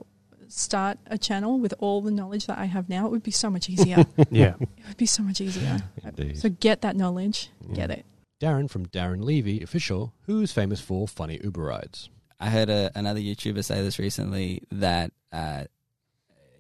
start 0.49 0.99
a 1.07 1.19
channel 1.19 1.59
with 1.59 1.75
all 1.79 2.01
the 2.01 2.11
knowledge 2.11 2.47
that 2.47 2.59
I 2.59 2.67
have 2.67 2.89
now, 2.89 3.07
it 3.07 3.11
would 3.11 3.23
be 3.23 3.31
so 3.31 3.51
much 3.51 3.69
easier. 3.69 4.05
yeah. 4.31 4.55
It 4.61 4.69
would 4.87 4.97
be 4.97 5.07
so 5.07 5.23
much 5.23 5.41
easier. 5.41 5.79
So 6.35 6.49
get 6.49 6.81
that 6.81 6.97
knowledge, 6.97 7.51
yeah. 7.69 7.75
get 7.75 7.91
it. 7.91 8.07
Darren 8.41 8.69
from 8.69 8.87
Darren 8.87 9.23
Levy 9.23 9.63
Official, 9.63 10.13
who's 10.23 10.53
famous 10.53 10.81
for 10.81 11.07
funny 11.07 11.39
Uber 11.45 11.63
rides. 11.63 12.09
I 12.41 12.51
heard 12.51 12.71
a, 12.71 12.91
another 12.95 13.21
YouTuber 13.21 13.65
say 13.65 13.83
this 13.83 13.99
recently 13.99 14.63
that 14.71 15.13
uh, 15.33 15.65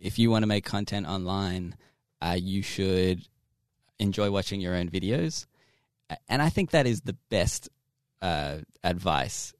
if 0.00 0.18
you 0.18 0.30
want 0.30 0.42
to 0.42 0.46
make 0.46 0.64
content 0.64 1.06
online, 1.06 1.76
uh, 2.20 2.36
you 2.38 2.62
should 2.62 3.22
enjoy 3.98 4.30
watching 4.30 4.60
your 4.60 4.74
own 4.74 4.90
videos. 4.90 5.46
And 6.28 6.40
I 6.42 6.48
think 6.48 6.70
that 6.70 6.86
is 6.86 7.02
the 7.02 7.16
best 7.30 7.68
uh, 8.22 8.58
advice 8.82 9.52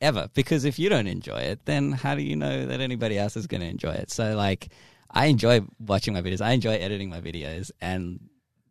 ever 0.00 0.28
because 0.34 0.64
if 0.64 0.78
you 0.78 0.88
don't 0.88 1.06
enjoy 1.06 1.38
it, 1.38 1.64
then 1.64 1.92
how 1.92 2.14
do 2.14 2.22
you 2.22 2.36
know 2.36 2.66
that 2.66 2.80
anybody 2.80 3.18
else 3.18 3.36
is 3.36 3.46
going 3.46 3.60
to 3.60 3.66
enjoy 3.66 3.92
it? 3.92 4.10
So 4.10 4.36
like, 4.36 4.68
I 5.10 5.26
enjoy 5.26 5.62
watching 5.78 6.14
my 6.14 6.22
videos. 6.22 6.40
I 6.40 6.52
enjoy 6.52 6.74
editing 6.74 7.08
my 7.08 7.20
videos, 7.20 7.70
and 7.80 8.20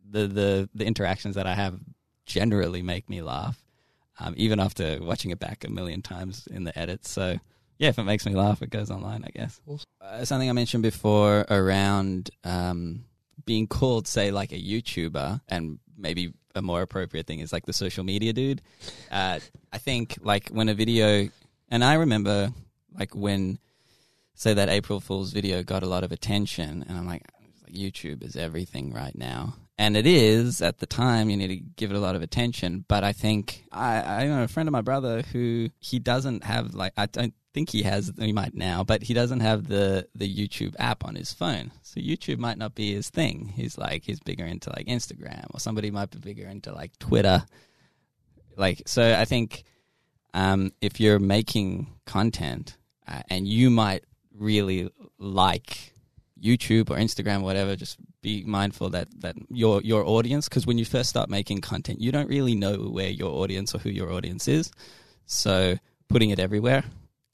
the 0.08 0.26
the 0.26 0.68
the 0.74 0.84
interactions 0.84 1.34
that 1.34 1.46
I 1.46 1.54
have 1.54 1.78
generally 2.26 2.82
make 2.82 3.08
me 3.08 3.22
laugh, 3.22 3.64
um, 4.20 4.34
even 4.36 4.60
after 4.60 4.98
watching 5.00 5.30
it 5.30 5.38
back 5.38 5.64
a 5.64 5.70
million 5.70 6.02
times 6.02 6.46
in 6.50 6.64
the 6.64 6.78
edits. 6.78 7.10
So 7.10 7.38
yeah, 7.78 7.88
if 7.88 7.98
it 7.98 8.04
makes 8.04 8.26
me 8.26 8.34
laugh, 8.34 8.62
it 8.62 8.70
goes 8.70 8.90
online, 8.90 9.24
I 9.24 9.30
guess. 9.30 9.60
Uh, 10.00 10.24
something 10.24 10.48
I 10.48 10.52
mentioned 10.52 10.82
before 10.82 11.44
around 11.50 12.30
um, 12.44 13.04
being 13.44 13.66
called, 13.66 14.06
say, 14.06 14.30
like 14.30 14.52
a 14.52 14.60
YouTuber, 14.60 15.40
and 15.48 15.78
maybe 15.96 16.32
a 16.54 16.62
more 16.62 16.82
appropriate 16.82 17.26
thing 17.26 17.40
is 17.40 17.52
like 17.52 17.66
the 17.66 17.72
social 17.72 18.04
media 18.04 18.32
dude. 18.32 18.62
Uh, 19.10 19.40
I 19.72 19.78
think 19.78 20.18
like 20.20 20.48
when 20.48 20.68
a 20.68 20.74
video, 20.74 21.28
and 21.70 21.84
I 21.84 21.94
remember 21.94 22.52
like 22.98 23.14
when, 23.14 23.58
say, 24.34 24.54
that 24.54 24.68
April 24.68 25.00
Fool's 25.00 25.32
video 25.32 25.62
got 25.62 25.82
a 25.82 25.86
lot 25.86 26.04
of 26.04 26.12
attention, 26.12 26.84
and 26.88 26.96
I'm 26.96 27.06
like, 27.06 27.22
YouTube 27.70 28.24
is 28.24 28.36
everything 28.36 28.92
right 28.92 29.16
now. 29.16 29.54
And 29.78 29.96
it 29.96 30.06
is 30.06 30.62
at 30.62 30.78
the 30.78 30.86
time. 30.86 31.28
You 31.28 31.36
need 31.36 31.48
to 31.48 31.56
give 31.56 31.90
it 31.90 31.96
a 31.96 32.00
lot 32.00 32.16
of 32.16 32.22
attention. 32.22 32.86
But 32.88 33.04
I 33.04 33.12
think 33.12 33.64
I, 33.70 34.22
I 34.22 34.26
know 34.26 34.42
a 34.42 34.48
friend 34.48 34.68
of 34.68 34.72
my 34.72 34.80
brother 34.80 35.20
who 35.20 35.68
he 35.80 35.98
doesn't 35.98 36.44
have 36.44 36.74
like 36.74 36.94
I 36.96 37.04
don't 37.06 37.34
think 37.56 37.70
he 37.70 37.84
has. 37.84 38.12
He 38.18 38.32
might 38.32 38.54
now, 38.54 38.84
but 38.84 39.02
he 39.02 39.14
doesn't 39.14 39.40
have 39.40 39.66
the 39.66 40.06
the 40.14 40.28
YouTube 40.28 40.74
app 40.78 41.06
on 41.06 41.14
his 41.14 41.32
phone. 41.32 41.72
So 41.82 41.98
YouTube 42.00 42.36
might 42.36 42.58
not 42.58 42.74
be 42.74 42.92
his 42.92 43.08
thing. 43.08 43.54
He's 43.56 43.78
like 43.78 44.04
he's 44.04 44.20
bigger 44.20 44.44
into 44.44 44.68
like 44.76 44.86
Instagram, 44.86 45.46
or 45.54 45.58
somebody 45.58 45.90
might 45.90 46.10
be 46.10 46.18
bigger 46.18 46.46
into 46.46 46.74
like 46.74 46.92
Twitter. 46.98 47.46
Like 48.58 48.82
so, 48.84 49.02
I 49.14 49.24
think 49.24 49.64
um, 50.34 50.70
if 50.82 51.00
you're 51.00 51.18
making 51.18 51.86
content 52.04 52.76
uh, 53.08 53.22
and 53.30 53.48
you 53.48 53.70
might 53.70 54.04
really 54.38 54.90
like 55.18 55.94
YouTube 56.38 56.90
or 56.90 56.96
Instagram, 56.98 57.40
or 57.40 57.44
whatever, 57.44 57.74
just 57.74 57.96
be 58.20 58.44
mindful 58.44 58.90
that 58.90 59.08
that 59.22 59.36
your 59.48 59.80
your 59.80 60.04
audience, 60.04 60.46
because 60.46 60.66
when 60.66 60.76
you 60.76 60.84
first 60.84 61.08
start 61.08 61.30
making 61.30 61.62
content, 61.62 62.02
you 62.02 62.12
don't 62.12 62.28
really 62.28 62.54
know 62.54 62.76
where 62.76 63.08
your 63.08 63.32
audience 63.42 63.74
or 63.74 63.78
who 63.78 63.88
your 63.88 64.12
audience 64.12 64.46
is. 64.46 64.70
So 65.24 65.78
putting 66.06 66.28
it 66.28 66.38
everywhere, 66.38 66.84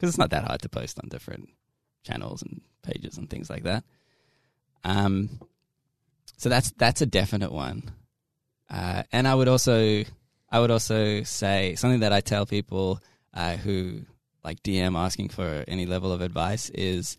because 0.02 0.14
it's 0.14 0.18
not 0.18 0.30
that 0.30 0.44
hard 0.44 0.60
to 0.60 0.68
post 0.68 0.98
on 1.00 1.08
different 1.08 1.48
channels 2.02 2.42
and 2.42 2.60
pages 2.82 3.18
and 3.18 3.30
things 3.30 3.48
like 3.48 3.62
that. 3.62 3.84
Um, 4.82 5.38
so 6.36 6.48
that's 6.48 6.72
that's 6.72 7.02
a 7.02 7.06
definite 7.06 7.52
one. 7.52 7.92
Uh, 8.68 9.04
and 9.12 9.28
I 9.28 9.34
would 9.36 9.46
also 9.46 10.02
I 10.50 10.58
would 10.58 10.72
also 10.72 11.22
say 11.22 11.76
something 11.76 12.00
that 12.00 12.12
I 12.12 12.20
tell 12.20 12.46
people 12.46 13.00
uh, 13.32 13.56
who 13.58 14.00
like 14.42 14.60
DM 14.64 14.98
asking 14.98 15.28
for 15.28 15.64
any 15.68 15.86
level 15.86 16.10
of 16.10 16.20
advice 16.20 16.68
is 16.70 17.16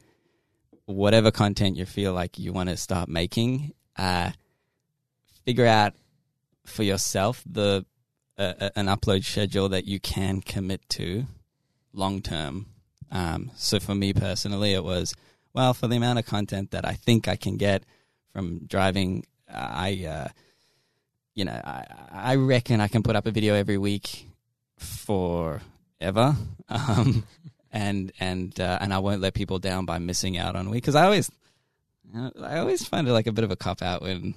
whatever 0.83 1.31
content 1.31 1.77
you 1.77 1.85
feel 1.85 2.11
like 2.11 2.37
you 2.37 2.51
want 2.51 2.67
to 2.67 2.75
start 2.75 3.07
making, 3.07 3.71
uh, 3.95 4.31
figure 5.45 5.67
out 5.67 5.93
for 6.65 6.83
yourself 6.83 7.41
the 7.49 7.85
uh, 8.37 8.71
an 8.75 8.87
upload 8.87 9.23
schedule 9.23 9.69
that 9.69 9.85
you 9.85 10.01
can 10.01 10.41
commit 10.41 10.81
to 10.89 11.27
long 11.93 12.21
term. 12.21 12.65
Um, 13.13 13.51
so 13.55 13.79
for 13.79 13.95
me 13.95 14.11
personally, 14.11 14.73
it 14.73 14.83
was 14.83 15.13
well 15.53 15.73
for 15.73 15.87
the 15.87 15.95
amount 15.95 16.19
of 16.19 16.25
content 16.25 16.71
that 16.71 16.85
I 16.85 16.93
think 16.93 17.29
I 17.29 17.37
can 17.37 17.55
get 17.55 17.83
from 18.33 18.65
driving. 18.65 19.25
I 19.47 20.05
uh, 20.05 20.27
you 21.35 21.45
know 21.45 21.53
I 21.63 21.85
I 22.11 22.35
reckon 22.35 22.81
I 22.81 22.89
can 22.89 23.03
put 23.03 23.15
up 23.15 23.27
a 23.27 23.31
video 23.31 23.53
every 23.53 23.77
week 23.77 24.27
forever. 24.77 26.35
Um, 26.69 27.25
and 27.73 28.11
and 28.19 28.57
uh, 28.59 28.77
and 28.79 28.93
I 28.93 28.99
won't 28.99 29.21
let 29.21 29.33
people 29.33 29.59
down 29.59 29.85
by 29.85 29.99
missing 29.99 30.37
out 30.37 30.55
on 30.55 30.69
week 30.69 30.83
because 30.83 30.95
I 30.95 31.03
always 31.03 31.29
I 32.41 32.59
always 32.59 32.85
find 32.85 33.07
it 33.07 33.11
like 33.11 33.27
a 33.27 33.31
bit 33.31 33.43
of 33.43 33.51
a 33.51 33.55
cop 33.55 33.81
out 33.81 34.01
when 34.01 34.35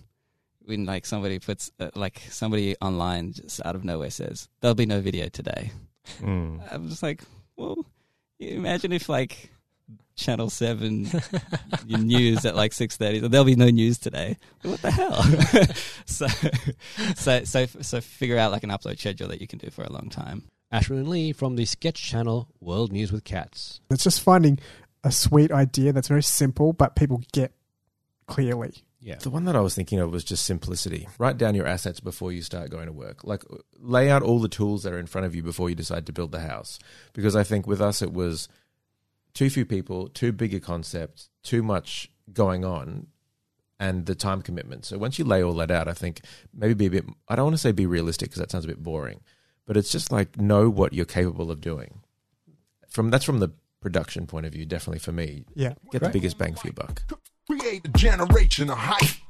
when 0.65 0.87
like 0.87 1.07
somebody 1.07 1.39
puts 1.39 1.71
uh, 1.79 1.91
like 1.95 2.21
somebody 2.31 2.75
online 2.81 3.33
just 3.33 3.65
out 3.65 3.77
of 3.77 3.85
nowhere 3.85 4.11
says 4.11 4.49
there'll 4.61 4.75
be 4.75 4.87
no 4.87 5.01
video 5.01 5.29
today. 5.29 5.71
Mm. 6.21 6.61
I'm 6.73 6.89
just 6.89 7.03
like, 7.03 7.23
well, 7.57 7.85
imagine 8.39 8.93
if 8.93 9.09
like 9.09 9.51
Channel 10.17 10.51
Seven 10.51 11.09
news 11.87 12.45
at 12.45 12.57
like 12.57 12.73
six 12.73 12.97
thirty, 12.97 13.21
there'll 13.21 13.45
be 13.45 13.57
no 13.57 13.69
news 13.71 13.99
today. 13.99 14.37
What 14.63 14.83
the 14.83 14.91
hell? 14.91 15.23
so 16.07 16.27
so 17.15 17.45
so 17.45 17.67
so 17.67 18.01
figure 18.01 18.39
out 18.39 18.53
like 18.53 18.65
an 18.65 18.71
upload 18.71 18.99
schedule 18.99 19.29
that 19.29 19.41
you 19.41 19.47
can 19.47 19.59
do 19.59 19.71
for 19.71 19.85
a 19.85 19.93
long 19.93 20.09
time. 20.09 20.45
Ashwin 20.73 20.99
and 20.99 21.09
Lee 21.09 21.33
from 21.33 21.57
the 21.57 21.65
sketch 21.65 22.03
channel 22.03 22.49
World 22.61 22.93
News 22.93 23.13
with 23.13 23.25
Cats. 23.25 23.81
It's 23.91 24.05
just 24.05 24.21
finding 24.21 24.59
a 25.05 25.13
sweet 25.13 25.53
idea 25.53 25.93
that's 25.93 26.09
very 26.09 26.23
simple, 26.23 26.73
but 26.73 26.97
people 26.97 27.23
get 27.33 27.53
clearly. 28.27 28.86
Yeah. 29.07 29.17
The 29.17 29.31
one 29.31 29.45
that 29.45 29.55
I 29.55 29.61
was 29.61 29.75
thinking 29.75 30.01
of 30.01 30.11
was 30.11 30.25
just 30.25 30.45
simplicity. 30.45 31.09
Write 31.19 31.39
down 31.39 31.55
your 31.55 31.67
assets 31.67 32.01
before 32.01 32.33
you 32.33 32.43
start 32.43 32.71
going 32.71 32.87
to 32.87 32.93
work. 32.93 33.23
Like 33.25 33.45
lay 33.79 34.11
out 34.11 34.23
all 34.23 34.41
the 34.41 34.49
tools 34.49 34.83
that 34.83 34.93
are 34.93 34.99
in 34.99 35.07
front 35.07 35.27
of 35.27 35.35
you 35.35 35.43
before 35.43 35.69
you 35.69 35.77
decide 35.77 36.07
to 36.07 36.13
build 36.13 36.33
the 36.33 36.41
house. 36.41 36.79
Because 37.13 37.37
I 37.37 37.45
think 37.45 37.67
with 37.67 37.81
us 37.81 38.03
it 38.03 38.13
was 38.13 38.49
too 39.33 39.49
few 39.49 39.65
people, 39.65 40.09
too 40.09 40.33
big 40.33 40.53
a 40.55 40.61
concept, 40.61 41.29
too 41.45 41.63
much 41.63 42.11
going 42.33 42.65
on 42.65 43.07
and 43.79 44.07
the 44.07 44.15
time 44.17 44.43
commitment. 44.43 44.85
So 44.85 44.99
once 44.99 45.19
you 45.19 45.25
lay 45.25 45.43
all 45.43 45.55
that 45.55 45.71
out, 45.71 45.87
I 45.87 45.93
think 45.93 46.23
maybe 46.53 46.75
be 46.75 46.87
a 46.87 46.91
bit 46.91 47.05
I 47.29 47.37
don't 47.37 47.47
want 47.47 47.55
to 47.55 47.63
say 47.63 47.73
be 47.73 47.87
realistic 47.87 48.31
because 48.31 48.41
that 48.41 48.51
sounds 48.51 48.65
a 48.65 48.69
bit 48.69 48.83
boring 48.83 49.21
but 49.67 49.77
it's 49.77 49.91
just 49.91 50.11
like 50.11 50.39
know 50.39 50.71
what 50.71 50.93
you're 50.93 51.05
capable 51.05 51.51
of 51.51 51.61
doing. 51.61 52.01
From 52.89 53.11
that's 53.11 53.25
from 53.25 53.41
the 53.41 53.51
production 53.81 54.27
point 54.27 54.47
of 54.47 54.53
view, 54.53 54.65
definitely 54.65 55.01
for 55.01 55.13
me. 55.13 55.45
Yeah, 55.55 55.75
get 55.91 56.01
great. 56.01 56.03
the 56.03 56.09
biggest 56.11 56.39
bang 56.39 56.55
for 56.55 56.69
your 56.69 56.75
buck. 56.75 57.03
Create 57.49 57.85
a 57.85 57.89
generation 57.97 58.71
of 58.71 58.77
hype. 58.77 59.23